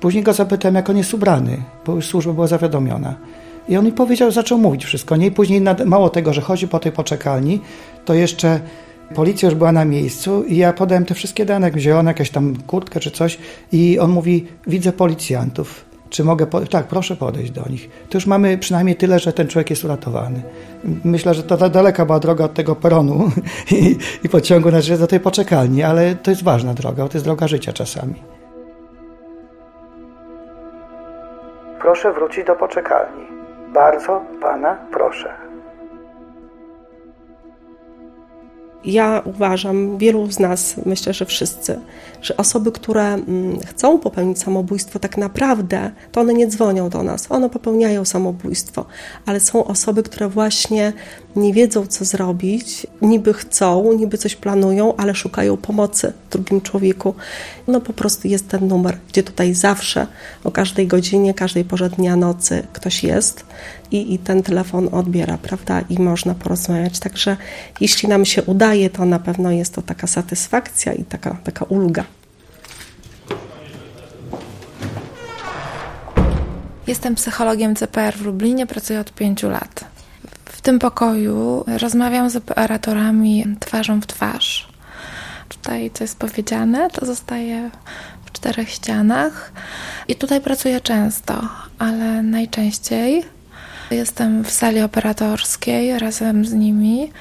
Później 0.00 0.22
go 0.22 0.32
zapytałem, 0.32 0.74
jak 0.74 0.90
on 0.90 0.96
jest 0.96 1.14
ubrany, 1.14 1.62
bo 1.86 1.94
już 1.94 2.06
służba 2.06 2.32
była 2.32 2.46
zawiadomiona. 2.46 3.14
I 3.68 3.76
on 3.76 3.84
mi 3.84 3.92
powiedział, 3.92 4.30
zaczął 4.30 4.58
mówić 4.58 4.84
wszystko. 4.84 5.16
Nie? 5.16 5.30
Później, 5.30 5.62
mało 5.86 6.08
tego, 6.08 6.32
że 6.32 6.40
chodzi 6.40 6.68
po 6.68 6.78
tej 6.78 6.92
poczekalni, 6.92 7.60
to 8.04 8.14
jeszcze 8.14 8.60
policja 9.14 9.48
już 9.48 9.58
była 9.58 9.72
na 9.72 9.84
miejscu 9.84 10.44
i 10.44 10.56
ja 10.56 10.72
podałem 10.72 11.04
te 11.04 11.14
wszystkie 11.14 11.44
dane, 11.44 11.70
wziąłem 11.70 12.06
jakąś 12.06 12.30
tam 12.30 12.56
kurtkę 12.66 13.00
czy 13.00 13.10
coś 13.10 13.38
i 13.72 13.98
on 13.98 14.10
mówi, 14.10 14.46
widzę 14.66 14.92
policjantów. 14.92 15.84
Czy 16.10 16.24
mogę, 16.24 16.46
po... 16.46 16.60
tak, 16.60 16.86
proszę 16.86 17.16
podejść 17.16 17.50
do 17.52 17.68
nich. 17.70 17.90
To 18.08 18.18
już 18.18 18.26
mamy 18.26 18.58
przynajmniej 18.58 18.96
tyle, 18.96 19.18
że 19.18 19.32
ten 19.32 19.48
człowiek 19.48 19.70
jest 19.70 19.84
uratowany. 19.84 20.42
Myślę, 21.04 21.34
że 21.34 21.42
to 21.42 21.70
daleka 21.70 22.06
była 22.06 22.20
droga 22.20 22.44
od 22.44 22.54
tego 22.54 22.76
peronu 22.76 23.30
i, 23.72 23.96
i 24.24 24.28
pociągu 24.28 24.70
znaczy 24.70 24.98
do 24.98 25.06
tej 25.06 25.20
poczekalni, 25.20 25.82
ale 25.82 26.14
to 26.14 26.30
jest 26.30 26.42
ważna 26.42 26.74
droga, 26.74 27.08
to 27.08 27.18
jest 27.18 27.24
droga 27.24 27.48
życia 27.48 27.72
czasami. 27.72 28.39
Proszę 31.90 32.12
wrócić 32.12 32.46
do 32.46 32.56
poczekalni. 32.56 33.26
Bardzo 33.72 34.24
pana 34.40 34.76
proszę. 34.92 35.34
Ja 38.84 39.22
uważam, 39.24 39.98
wielu 39.98 40.26
z 40.26 40.38
nas, 40.38 40.76
myślę, 40.86 41.12
że 41.12 41.24
wszyscy, 41.24 41.80
że 42.22 42.36
osoby, 42.36 42.72
które 42.72 43.04
mm, 43.04 43.60
chcą 43.60 43.98
popełnić 43.98 44.38
samobójstwo, 44.38 44.98
tak 44.98 45.16
naprawdę 45.16 45.90
to 46.12 46.20
one 46.20 46.34
nie 46.34 46.46
dzwonią 46.46 46.88
do 46.88 47.02
nas, 47.02 47.26
one 47.28 47.50
popełniają 47.50 48.04
samobójstwo, 48.04 48.84
ale 49.26 49.40
są 49.40 49.64
osoby, 49.64 50.02
które 50.02 50.28
właśnie 50.28 50.92
nie 51.36 51.52
wiedzą, 51.52 51.86
co 51.86 52.04
zrobić, 52.04 52.86
niby 53.02 53.34
chcą, 53.34 53.92
niby 53.92 54.18
coś 54.18 54.36
planują, 54.36 54.96
ale 54.96 55.14
szukają 55.14 55.56
pomocy 55.56 56.12
w 56.28 56.32
drugim 56.32 56.60
człowieku. 56.60 57.14
No 57.68 57.80
po 57.80 57.92
prostu 57.92 58.28
jest 58.28 58.48
ten 58.48 58.68
numer, 58.68 58.98
gdzie 59.08 59.22
tutaj 59.22 59.54
zawsze, 59.54 60.06
o 60.44 60.50
każdej 60.50 60.86
godzinie, 60.86 61.34
każdej 61.34 61.64
porze 61.64 61.90
dnia, 61.90 62.16
nocy 62.16 62.62
ktoś 62.72 63.04
jest 63.04 63.44
i, 63.90 64.14
i 64.14 64.18
ten 64.18 64.42
telefon 64.42 64.88
odbiera, 64.92 65.38
prawda? 65.38 65.80
I 65.80 65.98
można 65.98 66.34
porozmawiać. 66.34 66.98
Także 66.98 67.36
jeśli 67.80 68.08
nam 68.08 68.24
się 68.24 68.42
udaje, 68.42 68.90
to 68.90 69.04
na 69.04 69.18
pewno 69.18 69.50
jest 69.50 69.74
to 69.74 69.82
taka 69.82 70.06
satysfakcja 70.06 70.92
i 70.92 71.04
taka, 71.04 71.36
taka 71.44 71.64
ulga. 71.64 72.04
Jestem 76.90 77.14
psychologiem 77.14 77.76
CPR 77.76 78.16
w 78.16 78.22
Lublinie, 78.22 78.66
pracuję 78.66 79.00
od 79.00 79.12
pięciu 79.12 79.50
lat. 79.50 79.84
W 80.44 80.60
tym 80.60 80.78
pokoju 80.78 81.64
rozmawiam 81.66 82.30
z 82.30 82.36
operatorami 82.36 83.46
twarzą 83.60 84.00
w 84.00 84.06
twarz. 84.06 84.68
Tutaj, 85.48 85.90
co 85.94 86.04
jest 86.04 86.18
powiedziane, 86.18 86.90
to 86.90 87.06
zostaje 87.06 87.70
w 88.24 88.32
czterech 88.32 88.70
ścianach 88.70 89.52
i 90.08 90.16
tutaj 90.16 90.40
pracuję 90.40 90.80
często, 90.80 91.48
ale 91.78 92.22
najczęściej 92.22 93.24
jestem 93.90 94.44
w 94.44 94.50
sali 94.50 94.80
operatorskiej 94.80 95.98
razem 95.98 96.44
z 96.44 96.52
nimi, 96.52 97.12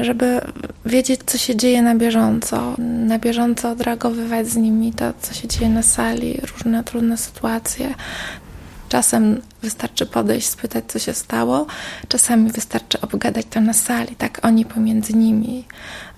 żeby 0.00 0.40
wiedzieć, 0.86 1.20
co 1.26 1.38
się 1.38 1.56
dzieje 1.56 1.82
na 1.82 1.94
bieżąco, 1.94 2.74
na 2.78 3.18
bieżąco 3.18 3.70
odreagowywać 3.70 4.48
z 4.48 4.56
nimi 4.56 4.92
to, 4.92 5.12
co 5.20 5.34
się 5.34 5.48
dzieje 5.48 5.70
na 5.70 5.82
sali, 5.82 6.40
różne 6.52 6.84
trudne 6.84 7.16
sytuacje. 7.16 7.94
Czasem 8.90 9.40
wystarczy 9.62 10.06
podejść, 10.06 10.48
spytać, 10.48 10.84
co 10.88 10.98
się 10.98 11.14
stało, 11.14 11.66
czasami 12.08 12.52
wystarczy 12.52 13.00
obgadać 13.00 13.46
to 13.50 13.60
na 13.60 13.72
sali, 13.72 14.16
tak 14.16 14.40
oni 14.42 14.64
pomiędzy 14.64 15.12
nimi 15.12 15.64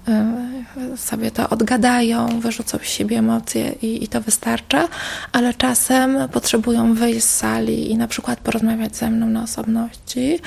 y, 0.08 0.96
sobie 0.96 1.30
to 1.30 1.48
odgadają, 1.48 2.40
wyrzucą 2.40 2.78
z 2.82 2.88
siebie 2.88 3.18
emocje 3.18 3.72
i, 3.82 4.04
i 4.04 4.08
to 4.08 4.20
wystarcza, 4.20 4.88
ale 5.32 5.54
czasem 5.54 6.28
potrzebują 6.28 6.94
wyjść 6.94 7.24
z 7.26 7.36
sali 7.36 7.90
i 7.90 7.96
na 7.96 8.08
przykład 8.08 8.40
porozmawiać 8.40 8.96
ze 8.96 9.10
mną 9.10 9.26
na 9.26 9.42
osobności. 9.42 10.40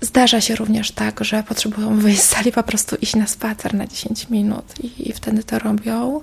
Zdarza 0.00 0.40
się 0.40 0.56
również 0.56 0.90
tak, 0.90 1.24
że 1.24 1.42
potrzebują 1.42 1.98
wyjść 1.98 2.22
z 2.22 2.28
sali, 2.28 2.52
po 2.52 2.62
prostu 2.62 2.96
iść 2.96 3.16
na 3.16 3.26
spacer 3.26 3.74
na 3.74 3.86
10 3.86 4.30
minut 4.30 4.64
i, 4.80 5.08
i 5.08 5.12
wtedy 5.12 5.44
to 5.44 5.58
robią. 5.58 6.20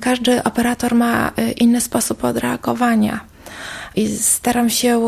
Każdy 0.00 0.42
operator 0.42 0.94
ma 0.94 1.32
y, 1.38 1.50
inny 1.50 1.80
sposób 1.80 2.24
odreagowania 2.24 3.29
i 3.96 4.16
staram 4.16 4.70
się 4.70 5.00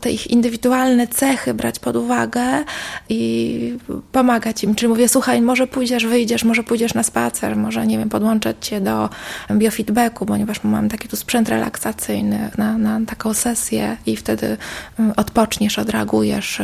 te 0.00 0.10
ich 0.10 0.26
indywidualne 0.26 1.08
cechy 1.08 1.54
brać 1.54 1.78
pod 1.78 1.96
uwagę 1.96 2.64
i 3.08 3.78
pomagać 4.12 4.64
im. 4.64 4.74
Czyli 4.74 4.88
mówię, 4.88 5.08
słuchaj, 5.08 5.42
może 5.42 5.66
pójdziesz, 5.66 6.06
wyjdziesz, 6.06 6.44
może 6.44 6.62
pójdziesz 6.62 6.94
na 6.94 7.02
spacer, 7.02 7.56
może, 7.56 7.86
nie 7.86 7.98
wiem, 7.98 8.08
podłączać 8.08 8.56
cię 8.60 8.80
do 8.80 9.08
biofeedbacku, 9.52 10.26
ponieważ 10.26 10.64
mam 10.64 10.88
taki 10.88 11.08
tu 11.08 11.16
sprzęt 11.16 11.48
relaksacyjny 11.48 12.50
na, 12.58 12.78
na 12.78 13.00
taką 13.06 13.34
sesję 13.34 13.96
i 14.06 14.16
wtedy 14.16 14.56
odpoczniesz, 15.16 15.78
odreagujesz, 15.78 16.62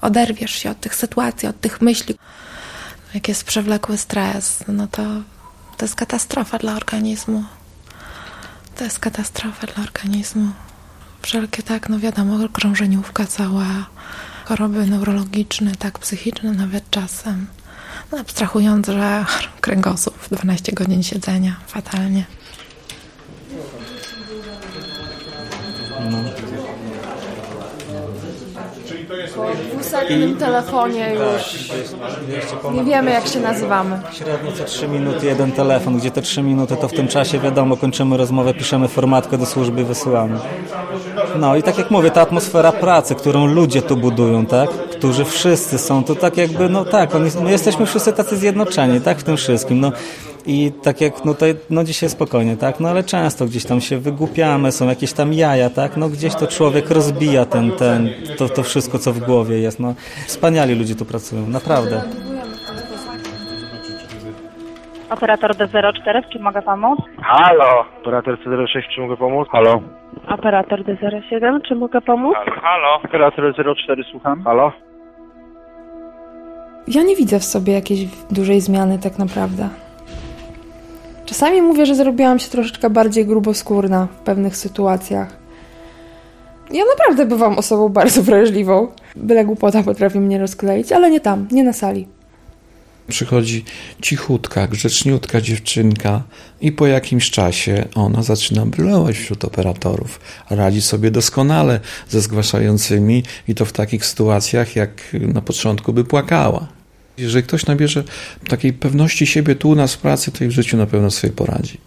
oderwiesz 0.00 0.50
się 0.50 0.70
od 0.70 0.80
tych 0.80 0.94
sytuacji, 0.94 1.48
od 1.48 1.60
tych 1.60 1.80
myśli. 1.80 2.14
Jak 3.14 3.28
jest 3.28 3.44
przewlekły 3.44 3.96
stres, 3.98 4.64
no 4.68 4.86
to 4.86 5.02
to 5.76 5.84
jest 5.84 5.94
katastrofa 5.94 6.58
dla 6.58 6.76
organizmu. 6.76 7.44
To 8.76 8.84
jest 8.84 8.98
katastrofa 8.98 9.66
dla 9.66 9.84
organizmu. 9.84 10.48
Wszelkie 11.22 11.62
tak, 11.62 11.88
no 11.88 11.98
wiadomo, 11.98 12.48
krążeniówka 12.52 13.26
cała, 13.26 13.64
choroby 14.44 14.86
neurologiczne, 14.86 15.72
tak, 15.78 15.98
psychiczne 15.98 16.52
nawet 16.52 16.90
czasem. 16.90 17.46
No, 18.12 18.18
abstrahując, 18.18 18.86
że 18.86 19.24
kręgosłup, 19.60 20.28
12 20.30 20.72
godzin 20.72 21.02
siedzenia, 21.02 21.56
fatalnie. 21.66 22.24
No. 26.10 26.18
W 29.54 29.70
dwusetnym 29.74 30.36
telefonie 30.36 31.14
już 31.14 31.68
nie 32.74 32.84
wiemy 32.84 33.10
jak 33.10 33.26
się 33.26 33.40
nazywamy. 33.40 34.00
Średnio 34.12 34.52
co 34.52 34.64
3 34.64 34.88
minuty 34.88 35.26
jeden 35.26 35.52
telefon, 35.52 35.98
gdzie 35.98 36.10
te 36.10 36.22
3 36.22 36.42
minuty 36.42 36.76
to 36.76 36.88
w 36.88 36.92
tym 36.92 37.08
czasie 37.08 37.38
wiadomo, 37.38 37.76
kończymy 37.76 38.16
rozmowę, 38.16 38.54
piszemy 38.54 38.88
formatkę 38.88 39.38
do 39.38 39.46
służby 39.46 39.80
i 39.80 39.84
wysyłamy. 39.84 40.38
No 41.36 41.56
i 41.56 41.62
tak 41.62 41.78
jak 41.78 41.90
mówię, 41.90 42.10
ta 42.10 42.20
atmosfera 42.20 42.72
pracy, 42.72 43.14
którą 43.14 43.46
ludzie 43.46 43.82
tu 43.82 43.96
budują, 43.96 44.46
tak? 44.46 44.70
Którzy 44.70 45.24
wszyscy 45.24 45.78
są 45.78 46.04
tu 46.04 46.14
tak 46.14 46.36
jakby, 46.36 46.68
no 46.68 46.84
tak, 46.84 47.14
oni, 47.14 47.30
my 47.42 47.50
jesteśmy 47.50 47.86
wszyscy 47.86 48.12
tacy 48.12 48.36
zjednoczeni, 48.36 49.00
tak? 49.00 49.18
W 49.18 49.22
tym 49.22 49.36
wszystkim, 49.36 49.80
no. 49.80 49.92
I 50.46 50.72
tak 50.82 51.00
jak, 51.00 51.24
no 51.24 51.34
tutaj, 51.34 51.54
no 51.70 51.84
dzisiaj 51.84 52.08
spokojnie, 52.08 52.56
tak? 52.56 52.80
No 52.80 52.88
ale 52.88 53.04
często 53.04 53.46
gdzieś 53.46 53.64
tam 53.64 53.80
się 53.80 53.98
wygłupiamy, 53.98 54.72
są 54.72 54.88
jakieś 54.88 55.12
tam 55.12 55.32
jaja, 55.32 55.70
tak? 55.70 55.96
No 55.96 56.08
gdzieś 56.08 56.34
to 56.34 56.46
człowiek 56.46 56.90
rozbija 56.90 57.44
ten, 57.44 57.72
ten, 57.72 58.08
to, 58.38 58.48
to 58.48 58.62
wszystko, 58.62 58.98
co 58.98 59.12
w 59.12 59.18
głowie 59.18 59.58
jest, 59.58 59.80
no. 59.80 59.94
Wspaniali 60.26 60.74
ludzie 60.74 60.94
tu 60.94 61.04
pracują, 61.04 61.46
naprawdę. 61.46 62.02
Operator 65.10 65.50
D04, 65.54 66.22
czy 66.32 66.38
mogę 66.38 66.62
pomóc? 66.62 66.98
Halo. 67.22 67.84
Operator 68.00 68.38
C06, 68.38 68.82
czy 68.94 69.00
mogę 69.00 69.16
pomóc? 69.16 69.48
Halo. 69.52 69.80
Operator 70.28 70.82
D07, 70.84 71.60
czy 71.68 71.74
mogę 71.74 72.00
pomóc? 72.00 72.34
Halo. 72.62 72.94
Operator 73.04 73.54
04, 73.86 74.04
słucham. 74.10 74.42
Halo. 74.42 74.72
Ja 76.88 77.02
nie 77.02 77.16
widzę 77.16 77.38
w 77.38 77.44
sobie 77.44 77.72
jakiejś 77.72 78.00
dużej 78.30 78.60
zmiany 78.60 78.98
tak 78.98 79.18
naprawdę. 79.18 79.68
Czasami 81.26 81.62
mówię, 81.62 81.86
że 81.86 81.94
zrobiłam 81.94 82.38
się 82.38 82.50
troszeczkę 82.50 82.90
bardziej 82.90 83.26
gruboskórna 83.26 84.06
w 84.06 84.22
pewnych 84.22 84.56
sytuacjach. 84.56 85.36
Ja 86.70 86.82
naprawdę 86.96 87.26
bywam 87.26 87.58
osobą 87.58 87.88
bardzo 87.88 88.22
wrażliwą. 88.22 88.88
Byle 89.16 89.44
głupota 89.44 89.82
potrafi 89.82 90.20
mnie 90.20 90.38
rozkleić, 90.38 90.92
ale 90.92 91.10
nie 91.10 91.20
tam, 91.20 91.46
nie 91.50 91.64
na 91.64 91.72
sali. 91.72 92.08
Przychodzi 93.08 93.64
cichutka, 94.02 94.66
grzeczniutka 94.66 95.40
dziewczynka 95.40 96.22
i 96.60 96.72
po 96.72 96.86
jakimś 96.86 97.30
czasie 97.30 97.88
ona 97.94 98.22
zaczyna 98.22 98.66
brylować 98.66 99.16
wśród 99.16 99.44
operatorów. 99.44 100.20
Radzi 100.50 100.82
sobie 100.82 101.10
doskonale 101.10 101.80
ze 102.08 102.20
zgłaszającymi 102.20 103.22
i 103.48 103.54
to 103.54 103.64
w 103.64 103.72
takich 103.72 104.06
sytuacjach, 104.06 104.76
jak 104.76 105.16
na 105.20 105.40
początku 105.40 105.92
by 105.92 106.04
płakała. 106.04 106.68
Jeżeli 107.18 107.42
ktoś 107.42 107.66
nabierze 107.66 108.04
takiej 108.48 108.72
pewności 108.72 109.26
siebie 109.26 109.54
tu 109.54 109.68
u 109.68 109.74
nas 109.74 109.94
w 109.94 109.98
pracy, 109.98 110.32
to 110.32 110.44
i 110.44 110.48
w 110.48 110.50
życiu 110.50 110.76
na 110.76 110.86
pewno 110.86 111.10
sobie 111.10 111.32
poradzi. 111.32 111.78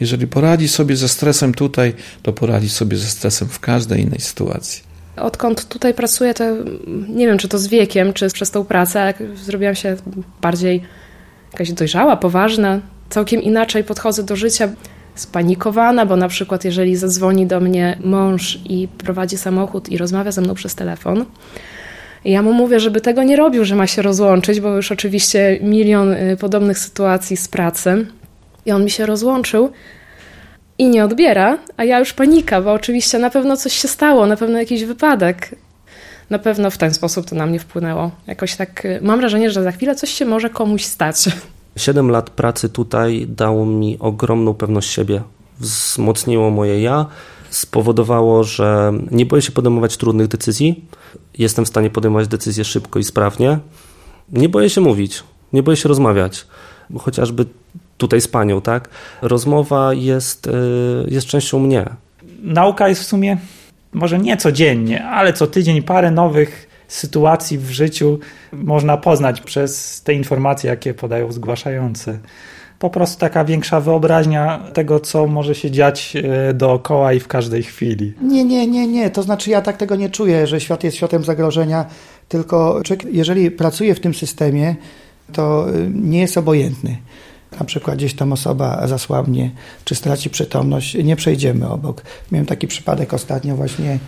Jeżeli 0.00 0.26
poradzi 0.26 0.68
sobie 0.68 0.96
ze 0.96 1.08
stresem 1.08 1.54
tutaj, 1.54 1.94
to 2.22 2.32
poradzi 2.32 2.68
sobie 2.68 2.96
ze 2.96 3.06
stresem 3.06 3.48
w 3.48 3.60
każdej 3.60 4.00
innej 4.00 4.20
sytuacji. 4.20 4.91
Odkąd 5.16 5.68
tutaj 5.68 5.94
pracuję, 5.94 6.34
to 6.34 6.44
nie 7.08 7.26
wiem, 7.26 7.38
czy 7.38 7.48
to 7.48 7.58
z 7.58 7.66
wiekiem, 7.66 8.12
czy 8.12 8.28
przez 8.28 8.50
tą 8.50 8.64
pracę, 8.64 9.02
ale 9.02 9.14
zrobiłam 9.34 9.74
się 9.74 9.96
bardziej 10.42 10.82
jakaś 11.52 11.72
dojrzała, 11.72 12.16
poważna. 12.16 12.80
Całkiem 13.10 13.42
inaczej 13.42 13.84
podchodzę 13.84 14.22
do 14.22 14.36
życia, 14.36 14.68
spanikowana, 15.14 16.06
bo 16.06 16.16
na 16.16 16.28
przykład 16.28 16.64
jeżeli 16.64 16.96
zadzwoni 16.96 17.46
do 17.46 17.60
mnie 17.60 17.98
mąż 18.04 18.58
i 18.64 18.88
prowadzi 18.88 19.36
samochód 19.36 19.88
i 19.88 19.98
rozmawia 19.98 20.32
ze 20.32 20.40
mną 20.40 20.54
przez 20.54 20.74
telefon, 20.74 21.24
ja 22.24 22.42
mu 22.42 22.52
mówię, 22.52 22.80
żeby 22.80 23.00
tego 23.00 23.22
nie 23.22 23.36
robił, 23.36 23.64
że 23.64 23.74
ma 23.74 23.86
się 23.86 24.02
rozłączyć, 24.02 24.60
bo 24.60 24.76
już 24.76 24.92
oczywiście 24.92 25.58
milion 25.62 26.12
y, 26.12 26.36
podobnych 26.40 26.78
sytuacji 26.78 27.36
z 27.36 27.48
pracy. 27.48 28.06
I 28.66 28.72
on 28.72 28.84
mi 28.84 28.90
się 28.90 29.06
rozłączył 29.06 29.72
i 30.78 30.88
nie 30.88 31.04
odbiera, 31.04 31.58
a 31.76 31.84
ja 31.84 31.98
już 31.98 32.12
panika, 32.12 32.62
bo 32.62 32.72
oczywiście 32.72 33.18
na 33.18 33.30
pewno 33.30 33.56
coś 33.56 33.72
się 33.72 33.88
stało, 33.88 34.26
na 34.26 34.36
pewno 34.36 34.58
jakiś 34.58 34.84
wypadek. 34.84 35.56
Na 36.30 36.38
pewno 36.38 36.70
w 36.70 36.78
ten 36.78 36.94
sposób 36.94 37.26
to 37.26 37.36
na 37.36 37.46
mnie 37.46 37.58
wpłynęło. 37.58 38.10
Jakoś 38.26 38.56
tak 38.56 38.84
y, 38.84 38.98
mam 39.02 39.20
wrażenie, 39.20 39.50
że 39.50 39.62
za 39.62 39.72
chwilę 39.72 39.94
coś 39.94 40.10
się 40.10 40.24
może 40.24 40.50
komuś 40.50 40.84
stać. 40.84 41.16
Siedem 41.76 42.10
lat 42.10 42.30
pracy 42.30 42.68
tutaj 42.68 43.26
dało 43.28 43.66
mi 43.66 43.98
ogromną 43.98 44.54
pewność 44.54 44.90
siebie. 44.90 45.22
Wzmocniło 45.60 46.50
moje 46.50 46.82
ja, 46.82 47.06
spowodowało, 47.50 48.44
że 48.44 48.92
nie 49.10 49.26
boję 49.26 49.42
się 49.42 49.52
podejmować 49.52 49.96
trudnych 49.96 50.28
decyzji. 50.28 50.84
Jestem 51.38 51.64
w 51.64 51.68
stanie 51.68 51.90
podejmować 51.90 52.28
decyzje 52.28 52.64
szybko 52.64 52.98
i 52.98 53.04
sprawnie. 53.04 53.58
Nie 54.32 54.48
boję 54.48 54.70
się 54.70 54.80
mówić, 54.80 55.22
nie 55.52 55.62
boję 55.62 55.76
się 55.76 55.88
rozmawiać. 55.88 56.46
Chociażby 56.98 57.46
tutaj 57.96 58.20
z 58.20 58.28
panią, 58.28 58.60
tak? 58.60 58.88
Rozmowa 59.22 59.94
jest, 59.94 60.46
y, 60.46 60.50
jest 61.08 61.26
częścią 61.26 61.58
mnie. 61.58 61.86
Nauka 62.42 62.88
jest 62.88 63.00
w 63.00 63.06
sumie 63.06 63.36
może 63.92 64.18
nie 64.18 64.36
codziennie, 64.36 65.04
ale 65.04 65.32
co 65.32 65.46
tydzień 65.46 65.82
parę 65.82 66.10
nowych 66.10 66.68
sytuacji 66.88 67.58
w 67.58 67.70
życiu 67.70 68.18
można 68.52 68.96
poznać 68.96 69.40
przez 69.40 70.02
te 70.02 70.14
informacje, 70.14 70.70
jakie 70.70 70.94
podają 70.94 71.32
zgłaszający 71.32 72.18
po 72.78 72.90
prostu 72.90 73.20
taka 73.20 73.44
większa 73.44 73.80
wyobraźnia 73.80 74.60
tego, 74.72 75.00
co 75.00 75.26
może 75.26 75.54
się 75.54 75.70
dziać 75.70 76.16
e, 76.16 76.54
dookoła 76.54 77.12
i 77.12 77.20
w 77.20 77.28
każdej 77.28 77.62
chwili. 77.62 78.12
Nie, 78.22 78.44
nie, 78.44 78.66
nie, 78.66 78.86
nie. 78.86 79.10
To 79.10 79.22
znaczy 79.22 79.50
ja 79.50 79.62
tak 79.62 79.76
tego 79.76 79.96
nie 79.96 80.10
czuję, 80.10 80.46
że 80.46 80.60
świat 80.60 80.84
jest 80.84 80.96
światem 80.96 81.24
zagrożenia, 81.24 81.86
tylko 82.28 82.80
człowiek, 82.84 83.04
jeżeli 83.14 83.50
pracuje 83.50 83.94
w 83.94 84.00
tym 84.00 84.14
systemie, 84.14 84.76
to 85.32 85.68
e, 85.68 85.72
nie 85.94 86.20
jest 86.20 86.38
obojętny. 86.38 86.96
Na 87.60 87.66
przykład 87.66 87.96
gdzieś 87.96 88.14
tam 88.14 88.32
osoba 88.32 88.86
zasłabnie, 88.86 89.50
czy 89.84 89.94
straci 89.94 90.30
przytomność, 90.30 90.94
nie 90.94 91.16
przejdziemy 91.16 91.68
obok. 91.68 92.02
Miałem 92.32 92.46
taki 92.46 92.66
przypadek 92.66 93.14
ostatnio 93.14 93.56
właśnie 93.56 93.98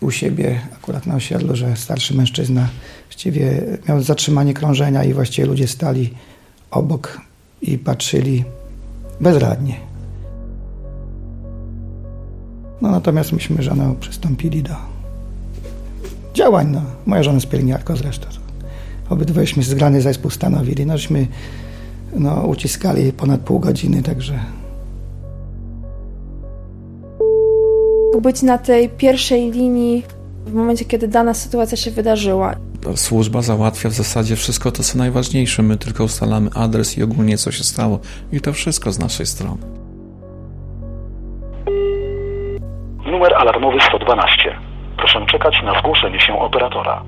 u 0.00 0.10
siebie, 0.10 0.60
akurat 0.74 1.06
na 1.06 1.14
osiedlu, 1.14 1.56
że 1.56 1.76
starszy 1.76 2.14
mężczyzna 2.14 2.68
właściwie 3.08 3.62
miał 3.88 4.02
zatrzymanie 4.02 4.54
krążenia 4.54 5.04
i 5.04 5.14
właściwie 5.14 5.46
ludzie 5.48 5.68
stali 5.68 6.14
obok 6.70 7.20
i 7.62 7.78
patrzyli 7.78 8.44
bezradnie. 9.20 9.80
No 12.82 12.90
natomiast 12.90 13.32
myśmy 13.32 13.62
żoną 13.62 13.96
przystąpili 13.96 14.62
do 14.62 14.74
działań. 16.34 16.70
No. 16.70 16.82
Moja 17.06 17.22
żona 17.22 17.34
jest 17.34 17.48
pielęgniarką 17.48 17.96
zresztą. 17.96 18.26
Obydwojeśmy 19.08 19.62
zgrany 19.62 20.00
zespół 20.00 20.30
stanowili. 20.30 20.86
Nośmy 20.86 21.26
no, 22.14 22.46
uciskali 22.46 23.12
ponad 23.12 23.40
pół 23.40 23.58
godziny, 23.58 24.02
także 24.02 24.34
być 28.24 28.42
na 28.42 28.58
tej 28.58 28.88
pierwszej 28.88 29.50
linii 29.50 30.02
w 30.46 30.54
momencie, 30.54 30.84
kiedy 30.84 31.08
dana 31.08 31.34
sytuacja 31.34 31.76
się 31.76 31.90
wydarzyła. 31.90 32.54
Służba 32.94 33.42
załatwia 33.42 33.88
w 33.88 33.92
zasadzie 33.92 34.36
wszystko 34.36 34.72
to, 34.72 34.82
co 34.82 34.98
najważniejsze. 34.98 35.62
My 35.62 35.76
tylko 35.76 36.04
ustalamy 36.04 36.50
adres 36.54 36.98
i 36.98 37.02
ogólnie 37.02 37.36
co 37.38 37.52
się 37.52 37.64
stało. 37.64 37.98
I 38.32 38.40
to 38.40 38.52
wszystko 38.52 38.92
z 38.92 38.98
naszej 38.98 39.26
strony. 39.26 39.62
Numer 43.06 43.34
alarmowy 43.34 43.78
112. 43.88 44.56
Proszę 44.96 45.26
czekać 45.26 45.54
na 45.64 45.80
zgłoszenie 45.80 46.20
się 46.20 46.38
operatora. 46.38 47.02